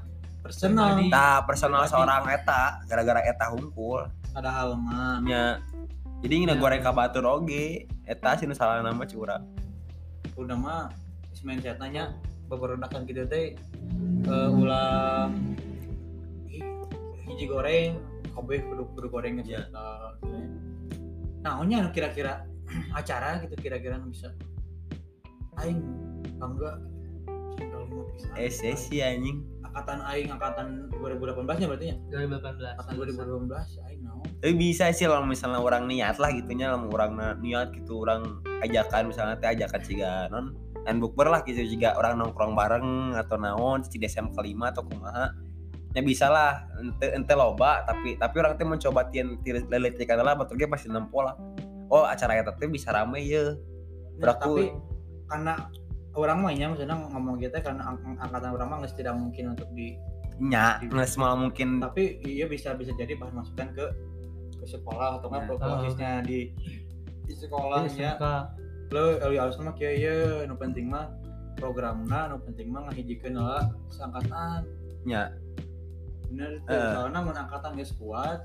personal. 0.42 1.00
Tak 1.06 1.38
personal 1.46 1.86
seorang 1.86 2.28
eta 2.28 2.82
gara-gara 2.90 3.24
eta 3.24 3.46
hungkul. 3.54 4.10
Ada 4.34 4.50
hal 4.50 4.68
mah 4.76 5.22
nya 5.22 5.62
jadi 6.24 6.34
ngina 6.40 6.56
Ya. 6.56 6.60
goreng 6.60 6.80
ka 6.80 6.88
batur 6.88 7.28
oge 7.28 7.84
eta 8.08 8.32
sih 8.40 8.48
nu 8.48 8.56
salah 8.56 8.80
nama 8.80 9.04
curang 9.04 9.44
udah 10.40 10.56
mah 10.56 10.88
main 11.44 11.60
saya 11.60 11.76
tanya 11.76 12.16
beberapa 12.48 12.88
gitu 13.04 13.28
teh 13.28 13.52
eh, 14.24 14.48
ulah 14.48 15.28
hi- 16.48 16.64
hiji 17.28 17.44
goreng 17.44 18.00
kabeh 18.32 18.64
kudu 18.64 18.82
kudu 18.96 19.06
goreng 19.12 19.44
Iya. 19.44 19.68
yeah. 19.68 20.10
nah 21.44 21.60
nya 21.60 21.84
anu 21.84 21.92
kira-kira 21.92 22.48
acara 22.98 23.44
gitu 23.44 23.52
kira-kira 23.60 24.00
nu 24.00 24.08
bisa? 24.08 24.32
Aing 25.60 25.84
bangga. 26.40 26.80
Eh 28.34 28.48
sesi 28.48 29.04
anjing. 29.04 29.44
Angkatan 29.60 30.00
aing 30.08 30.32
angkatan 30.32 30.88
2018 30.98 31.60
nya 31.60 31.66
berarti 31.68 31.86
ya 31.92 31.96
2018 32.10 32.80
angkatan 32.80 32.92
2018 32.96 33.84
aing 33.86 34.00
naon 34.02 34.23
tapi 34.40 34.52
bisa 34.56 34.90
sih 34.92 35.06
kalau 35.08 35.24
misalnya 35.24 35.60
orang 35.60 35.88
niat 35.88 36.16
lah 36.20 36.30
gitunya 36.32 36.72
kalau 36.74 36.90
orang 36.92 37.40
niat 37.40 37.72
gitu 37.72 38.04
orang 38.04 38.40
ajakan 38.60 39.08
misalnya 39.12 39.36
teh 39.40 39.50
ajakan 39.50 39.80
ciga 39.80 40.28
non 40.28 40.52
dan 40.84 41.00
bukber 41.00 41.32
lah 41.32 41.40
gitu 41.48 41.64
juga 41.64 41.96
orang 41.96 42.20
nongkrong 42.20 42.52
bareng 42.52 43.16
atau 43.16 43.40
naon 43.40 43.80
di 43.84 43.96
SM 44.04 44.36
kelima 44.36 44.68
atau 44.68 44.84
kumaha. 44.84 45.32
Ya 45.94 46.02
bisa 46.02 46.26
lah 46.28 46.66
ente, 46.76 47.06
ente 47.14 47.32
loba 47.32 47.86
tapi 47.88 48.20
tapi 48.20 48.36
orang 48.42 48.58
teh 48.60 48.66
mencoba 48.68 49.08
tien 49.08 49.38
leletikan 49.46 50.20
lah 50.20 50.36
betul 50.36 50.60
ge 50.60 50.68
pasti 50.68 50.92
nempo 50.92 51.24
lah. 51.24 51.32
Oh 51.88 52.04
acara 52.04 52.36
eta 52.36 52.52
teh 52.52 52.68
bisa 52.68 52.92
rame 52.92 53.24
ya 53.24 53.56
Nah, 54.14 54.30
Beraku. 54.30 54.54
tapi 54.54 54.64
karena 55.26 55.54
orang 56.14 56.38
mah 56.38 56.52
nya 56.54 56.66
maksudnya 56.70 56.94
ngomong 56.94 57.34
gitu 57.42 57.56
karena 57.58 57.82
ang- 57.82 58.18
angkatan 58.22 58.50
orang 58.54 58.68
mah 58.70 58.76
nggak 58.84 58.94
tidak 58.94 59.14
mungkin 59.18 59.44
untuk 59.58 59.68
di 59.74 59.98
nya 60.38 60.78
nggak 60.82 61.08
semua 61.10 61.34
mungkin 61.34 61.82
tapi 61.82 62.22
iya 62.22 62.46
bisa 62.46 62.74
bisa 62.74 62.94
jadi 62.94 63.18
bahan 63.18 63.34
masukan 63.34 63.68
ke 63.74 63.86
ke 64.64 64.70
sekolah 64.70 65.20
atau 65.20 65.28
kan 65.28 65.44
Ya. 65.44 65.54
prosesnya 65.54 66.10
di 66.20 66.48
di 66.48 66.64
Di 67.24 67.34
sekolahnya 67.36 67.88
SMK 67.88 68.24
lo 68.90 69.16
kalau 69.16 69.34
harus 69.34 69.56
mah 69.58 69.74
kayak 69.74 69.94
ya 69.96 70.16
nu 70.44 70.54
penting 70.54 70.86
mah 70.86 71.08
programna 71.54 72.28
nu 72.28 72.36
penting 72.38 72.68
mah 72.68 72.84
ngahijikeun 72.86 73.34
lah 73.34 73.64
seangkatan 73.88 74.64
nya 75.04 75.32
bener 76.26 76.60
tuh 76.60 76.72
Eh. 76.72 76.92
soalnya 76.94 77.20
mun 77.20 77.32
angkatan 77.34 77.70
geus 77.74 77.92
kuat 77.94 78.44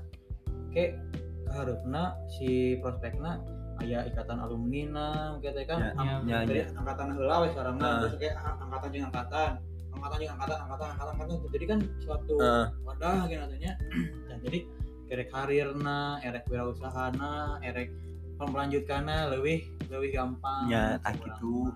kayak 0.70 0.96
keharupna 1.44 2.14
si 2.30 2.48
prospekna 2.78 3.40
aya 3.78 4.04
ikatan 4.06 4.36
alumni 4.38 4.82
na 4.86 5.06
gitu 5.40 5.60
kan 5.64 5.80
Ya, 5.98 6.20
ya, 6.22 6.36
dari 6.44 6.60
ya. 6.60 6.66
angkatan 6.74 7.06
heula 7.12 7.36
we 7.40 7.48
sekarang 7.50 7.74
Nah. 7.76 8.00
terus 8.00 8.16
kayak 8.16 8.34
a- 8.36 8.58
angkatan 8.60 8.88
jeung 8.90 9.06
angkatan 9.06 9.50
angkatan 9.90 10.16
jeung 10.18 10.32
angkatan 10.34 10.56
angkatan 10.58 10.88
angkatan 10.88 11.12
angkatan 11.16 11.36
jadi 11.50 11.64
kan 11.66 11.78
suatu 11.98 12.34
Eh. 12.38 12.66
wadah 12.82 13.18
gitu 13.24 13.44
dan 14.26 14.38
jadi 14.44 14.58
erek 15.10 15.28
karirna 15.28 16.22
erek 16.22 16.46
wirausahana 16.46 17.58
erek 17.60 17.90
melanjutkanna 18.40 19.28
lebih 19.28 19.68
lebih 19.92 20.16
gampang. 20.16 20.70
Ya, 20.70 20.96
tak 21.02 21.18
gitu. 21.20 21.68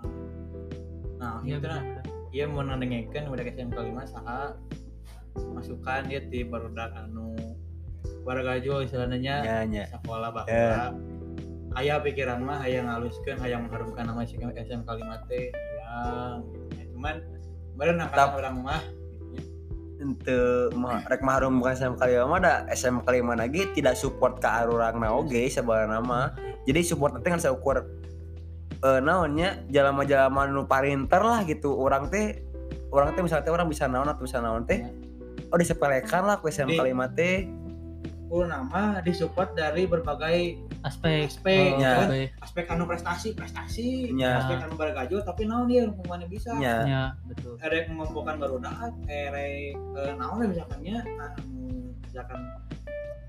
nah 1.20 1.40
Iya 1.44 1.56
itu 1.58 1.68
nah 1.68 1.82
iya 2.32 2.44
mau 2.48 2.64
nandengekeun 2.64 3.28
udah 3.28 3.44
SMK 3.44 3.76
5 3.76 4.12
saha 4.12 4.56
masukan 5.54 6.02
dia 6.08 6.20
di 6.24 6.40
barudak 6.42 6.90
anu 6.94 7.34
wargajo 8.24 8.80
istilahnya 8.80 9.18
nya 9.18 9.34
nya 9.66 9.84
sekolah 9.92 10.28
bahwa 10.32 10.48
Ya. 10.48 10.90
ayah 11.80 11.98
pikiran 12.00 12.40
mah 12.42 12.62
hayang 12.62 12.86
ngaluskeun 12.88 13.38
hayang 13.38 13.66
mengharumkan 13.68 14.04
nama 14.08 14.22
SMK 14.24 14.88
5 14.88 15.28
teh. 15.28 15.50
Yang 15.52 16.38
ya, 16.74 16.84
cuman 16.94 17.14
baru 17.74 17.92
Tap- 18.14 18.36
orang 18.38 18.56
mah 18.62 18.82
mah 20.74 21.06
rek 21.06 21.22
mahrum 21.22 21.62
bukan 21.62 21.74
SMK 21.78 22.02
lima 22.10 22.24
mah 22.26 22.40
da 22.42 22.54
SMK 22.70 23.06
lima 23.14 23.38
lagi 23.38 23.70
tidak 23.72 23.94
support 23.94 24.42
ke 24.42 24.48
arurang 24.48 24.98
na 24.98 25.14
oge 25.14 25.46
sebenarnya 25.46 26.00
nama. 26.00 26.34
Jadi 26.66 26.80
support 26.82 27.14
nanti 27.14 27.28
kan 27.30 27.40
saya 27.40 27.54
ukur 27.54 27.84
eh 28.84 29.00
naonnya 29.00 29.64
jalama-jalama 29.70 30.50
nu 30.50 30.66
parinter 30.66 31.22
lah 31.22 31.46
gitu. 31.46 31.72
Orang 31.78 32.10
teh 32.10 32.42
orang 32.90 33.14
teh 33.14 33.22
misalnya 33.22 33.50
orang 33.54 33.68
bisa 33.70 33.86
naon 33.86 34.10
atau 34.10 34.22
bisa 34.26 34.38
naon 34.42 34.66
teh 34.66 34.82
oh 35.50 35.58
disepelekan 35.58 36.26
lah 36.26 36.42
ke 36.42 36.50
SMK 36.50 36.74
Di- 36.74 36.88
lima 36.90 37.06
teh. 37.10 37.46
nama 38.34 38.98
disupport 38.98 39.54
dari 39.54 39.86
berbagai 39.86 40.58
aspek. 40.84 41.26
Aspek 41.26 41.68
Oh, 41.74 41.80
Ya. 41.80 41.92
kan? 41.96 42.08
aspek. 42.38 42.64
anu 42.68 42.84
prestasi 42.84 43.32
prestasi 43.32 44.12
Ya. 44.14 44.38
aspek 44.38 44.60
anu 44.60 44.76
bargajo 44.76 45.18
tapi 45.20 45.44
naon 45.44 45.66
dia 45.66 45.88
mana 46.04 46.28
bisa. 46.28 46.52
Nya 46.54 46.84
ya 46.84 47.02
betul. 47.24 47.56
Erek 47.58 47.88
mengumpulkan 47.88 48.36
baru 48.36 48.60
daat 48.60 48.92
erek 49.04 49.74
eh, 49.74 50.12
naon 50.14 50.38
lah 50.38 50.48
misalkannya 50.48 50.96
anu 51.00 51.90
misalkan 52.04 52.40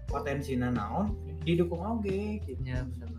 potensinya 0.06 0.70
naon 0.70 1.16
didukung 1.42 1.80
oge 1.80 2.44
gitu. 2.44 2.60
Ya 2.62 2.84
benar 2.84 3.16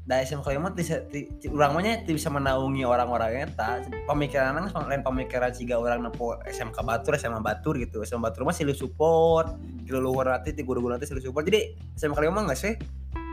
da 0.00 0.18
SMK 0.18 0.42
lima 0.50 0.74
teh 0.74 0.82
bisa- 0.82 1.06
ti- 1.06 1.30
ti- 1.38 1.46
urang 1.46 1.70
mah 1.70 1.86
bisa 2.02 2.26
menaungi 2.26 2.82
orang-orang 2.82 3.46
eta. 3.46 3.78
Pemikiran 4.10 4.58
kan 4.58 4.90
lain 4.90 5.06
pemikiran 5.06 5.54
siga 5.54 5.78
orang 5.78 6.02
nepo 6.02 6.34
SMK 6.42 6.82
Batur 6.82 7.14
SMA 7.14 7.38
Batur 7.38 7.78
gitu. 7.78 8.02
SMA 8.02 8.26
Batur 8.26 8.42
mah 8.42 8.50
silih 8.50 8.74
support 8.74 9.54
di 9.62 9.92
luhur 9.94 10.26
nanti 10.26 10.50
di 10.50 10.66
guru-guru 10.66 10.98
nanti 10.98 11.06
silih 11.06 11.22
support. 11.22 11.46
Jadi 11.46 11.78
SMK 11.94 12.26
lima 12.26 12.34
mah 12.34 12.50
nggak 12.50 12.58
sih 12.58 12.74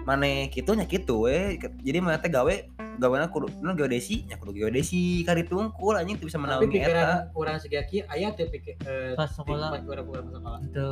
mana 0.07 0.47
gitu 0.47 0.71
nya 0.71 0.87
gitu 0.87 1.27
we. 1.27 1.59
Jadi 1.83 1.97
mana 1.99 2.15
teh 2.15 2.31
gawe 2.31 2.55
gaweana 2.95 3.27
kudu 3.27 3.51
nu 3.59 3.75
geodesi 3.75 4.23
nya 4.23 4.39
kudu 4.39 4.55
geodesi 4.55 5.27
kari 5.27 5.43
tungkul 5.43 5.99
anjing 5.99 6.15
teu 6.15 6.31
bisa 6.31 6.39
menaungi 6.39 6.71
eta. 6.71 6.71
pikiran 6.71 7.07
kurang 7.35 7.57
segaki 7.59 8.07
aya 8.07 8.31
teh 8.31 8.47
pikir 8.47 8.79
eh, 8.87 9.13
Pas 9.19 9.27
sekolah. 9.27 9.75
pas 9.75 9.83
kurang 9.83 10.31
sekolah. 10.31 10.59
Itu 10.63 10.87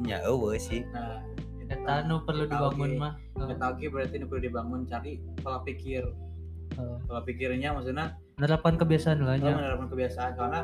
nya 0.00 0.24
eueuh 0.24 0.56
sih. 0.56 0.80
Nah 0.96 1.20
eta 1.68 2.08
nu 2.08 2.24
perlu 2.24 2.48
dibangun 2.48 2.96
mah. 2.96 3.12
Oh, 3.36 3.44
Eta 3.44 3.76
oke 3.76 3.84
berarti 3.92 4.16
ini 4.16 4.24
perlu 4.24 4.40
dibangun 4.48 4.88
cari 4.88 5.20
pola 5.44 5.60
pikir. 5.60 6.08
Oh. 6.80 6.98
pola 7.06 7.20
pikirnya 7.22 7.70
maksudnya 7.70 8.16
menerapkan 8.40 8.74
kebiasaan 8.80 9.22
lah 9.22 9.36
kalau 9.38 9.44
nya 9.44 9.52
menerapkan 9.60 9.88
kebiasaan. 9.92 10.32
Karena 10.40 10.60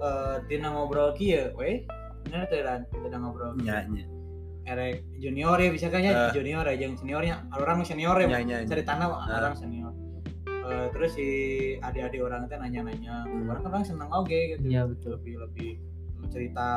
eh, 0.00 0.36
tina 0.48 0.72
ngobrol 0.72 1.12
kia 1.20 1.52
we. 1.54 1.84
Bener 2.24 2.48
teh 2.48 2.64
dan 2.64 2.88
tina 2.88 3.20
ngobrol. 3.20 3.52
Kieu. 3.60 3.68
nya 3.68 3.84
nya 3.92 4.04
erek 4.62 5.02
junior 5.18 5.58
ya 5.58 5.70
bisa 5.70 5.86
kan 5.90 6.00
ya? 6.00 6.12
Eh. 6.28 6.30
junior 6.34 6.64
ya 6.66 6.74
yang 6.76 6.94
seniornya 6.94 7.42
orang 7.52 7.82
senior 7.82 8.16
ya 8.18 8.28
cari 8.66 8.82
tanah 8.82 9.06
Eh. 9.10 9.38
orang 9.38 9.56
senior. 9.56 9.92
Eh, 10.62 10.86
terus 10.94 11.10
si 11.18 11.28
adik-adik 11.82 12.22
orang 12.22 12.46
teh 12.46 12.54
nanya-nanya 12.54 13.26
Hmm. 13.26 13.50
orang 13.50 13.62
kan 13.66 13.70
orang 13.74 13.86
seneng 13.86 14.10
oke 14.14 14.30
gitu. 14.30 14.62
Iya, 14.62 14.86
betul. 14.86 15.18
lebih 15.18 15.34
lebih 15.42 15.70
cerita 16.30 16.68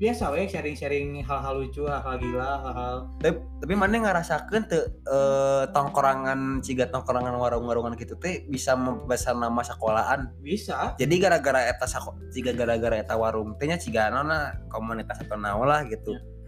biasa 0.00 0.32
we 0.32 0.48
sharing-sharing 0.48 1.20
hal-hal 1.20 1.60
lucu 1.60 1.84
hal-hal 1.84 2.16
gila 2.16 2.64
hal-hal. 2.64 2.96
Tapi, 3.20 3.36
tapi 3.60 3.74
mana 3.76 4.00
ngerasakan 4.00 4.64
tuh 4.64 4.84
eh, 5.06 5.64
tongkrongan 5.76 6.64
ciga 6.64 6.88
tongkrongan 6.88 7.36
warung-warungan 7.36 8.00
gitu 8.00 8.16
teh 8.16 8.48
bisa 8.48 8.72
membesar 8.74 9.36
nama 9.36 9.60
sekolahan? 9.60 10.32
Bisa. 10.40 10.96
Jadi 10.96 11.14
gara-gara 11.20 11.68
eta 11.68 11.84
sako 11.84 12.16
jika 12.32 12.56
gara-gara 12.56 12.96
eta 12.96 13.12
warung 13.14 13.60
tehnya 13.60 13.76
ciga 13.76 14.08
nona 14.08 14.56
komunitas 14.72 15.20
atau 15.20 15.36
lah 15.36 15.84
gitu. 15.84 16.16
Eh 16.16 16.39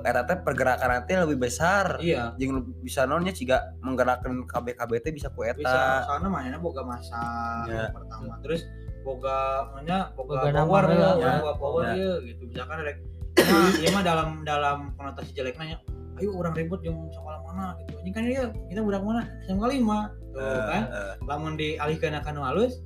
eta 0.00 0.22
teh 0.22 0.38
pergerakan 0.38 0.88
nanti 0.88 1.12
lebih 1.14 1.38
besar. 1.40 1.98
Iya. 1.98 2.34
Jeung 2.38 2.62
bisa 2.78 3.04
nonnya 3.04 3.34
ciga 3.34 3.74
menggerakkan 3.82 4.46
KBKB 4.46 4.90
teh 5.02 5.10
bisa 5.10 5.28
ku 5.34 5.42
bisa 5.42 5.50
eta 5.50 6.06
soalnya 6.06 6.28
mainnya 6.30 6.58
boga 6.58 6.82
masa 6.82 7.18
Ya. 7.66 7.90
yang 7.90 7.94
pertama. 7.94 8.38
Terus 8.40 8.62
boga 9.02 9.38
mana 9.74 10.12
boga, 10.14 10.34
Boga 10.42 10.62
power 10.62 10.84
ya, 10.86 11.10
ya. 11.16 11.32
boga 11.40 11.54
power 11.58 11.82
Ya. 11.84 11.94
ya 11.96 12.12
gitu. 12.22 12.42
Misalkan 12.46 12.76
ada 12.78 12.92
nah, 13.38 13.70
iya 13.78 13.88
mah 13.90 14.02
dalam 14.02 14.28
dalam 14.42 14.76
konotasi 14.94 15.30
jelek 15.32 15.56
nanya 15.56 15.78
ayo 16.18 16.34
orang 16.34 16.50
ribut 16.54 16.82
yang 16.82 16.98
sekolah 17.10 17.38
mana? 17.42 17.78
Gitu. 17.82 17.94
Ini 18.02 18.10
kan 18.10 18.22
dia 18.26 18.42
kita 18.68 18.80
budak 18.82 19.02
mana? 19.02 19.22
SMK 19.42 19.64
lima. 19.70 20.10
Tuh 20.34 20.38
Eh, 20.38 20.64
kan? 20.66 20.82
eh, 20.86 21.14
lamun 21.26 21.54
dialihkan 21.54 22.14
akan 22.14 22.42
halus 22.46 22.78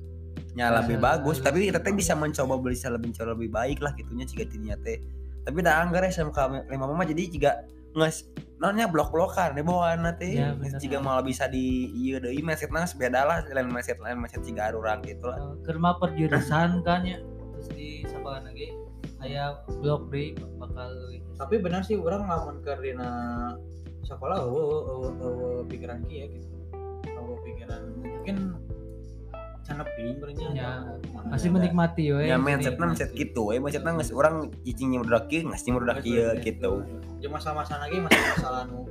nya 0.53 0.69
lebih 0.69 0.97
Bisa- 0.97 1.05
bagus. 1.17 1.37
Tapi 1.41 1.69
kita 1.69 1.81
teh 1.81 1.93
bisa 1.93 2.13
mencoba 2.13 2.57
bisa 2.63 2.89
lebih 2.89 3.09
mencoba 3.09 3.33
lebih 3.33 3.49
baik 3.49 3.77
lah 3.81 3.93
gitunya 3.93 4.25
ciga 4.25 4.45
tinya 4.45 4.73
teh 4.79 5.01
tapi 5.43 5.59
dah 5.59 5.83
anggar 5.83 6.03
SMK 6.07 6.67
lima 6.71 6.85
mama 6.87 7.03
jadi 7.03 7.23
juga 7.27 7.51
nges 7.93 8.31
nonnya 8.57 8.87
blok-blokan 8.89 9.53
deh 9.53 9.61
bawa 9.61 9.93
nanti 9.99 10.39
Ya, 10.39 10.55
jika 10.79 11.03
malah 11.03 11.21
bisa 11.21 11.45
di 11.51 11.91
iya 11.93 12.17
deui 12.17 12.41
mindsetna 12.41 12.87
beda 12.95 13.21
lah 13.27 13.37
lain 13.51 13.69
mindset 13.69 13.99
lain 13.99 14.17
mindset 14.23 14.41
ciga 14.41 14.71
arurang 14.71 15.03
gitu 15.03 15.27
lah. 15.27 15.37
Eh, 15.37 15.55
kerma 15.67 15.99
perjurusan 15.99 16.81
kan 16.81 17.03
ya 17.05 17.19
terus 17.53 17.67
di 17.75 18.07
sekolah 18.07 18.41
lagi? 18.41 18.71
Aya 19.19 19.61
blok 19.83 20.09
B 20.09 20.33
bakal 20.57 20.89
tapi 21.37 21.59
benar 21.59 21.83
sih 21.83 21.99
orang 21.99 22.25
lamun 22.25 22.63
ke 22.63 22.71
dina 22.81 23.11
sekolah 24.03 24.41
eueuh 24.41 24.67
eueuh 24.89 25.13
eueuh 25.21 25.63
pikiran 25.67 25.99
kieu 26.07 26.27
gitu. 26.31 26.49
Eueuh 27.07 27.39
pikiran 27.43 27.81
mungkin 27.99 28.52
caneping 29.63 30.19
berenya 30.19 30.47
Ya, 30.53 30.71
Mana 31.15 31.33
masih 31.33 31.49
menikmati 31.49 32.11
we 32.11 32.27
ya 32.27 32.37
mindsetnya 32.37 32.83
mindset 32.83 33.11
gitu 33.15 33.55
ya 33.55 33.59
mindsetnya 33.63 33.91
nggak 33.95 34.11
orang 34.11 34.35
cicingnya 34.67 34.99
udah 35.01 35.21
kieu 35.31 35.47
ngasih 35.47 35.71
udah 35.73 35.97
kieu 36.03 36.29
gitu. 36.43 36.71
Jeung 37.23 37.33
masalah-masalah 37.33 37.87
lagi 37.87 37.97
masalah-masalah 38.03 38.61
nu 38.67 38.83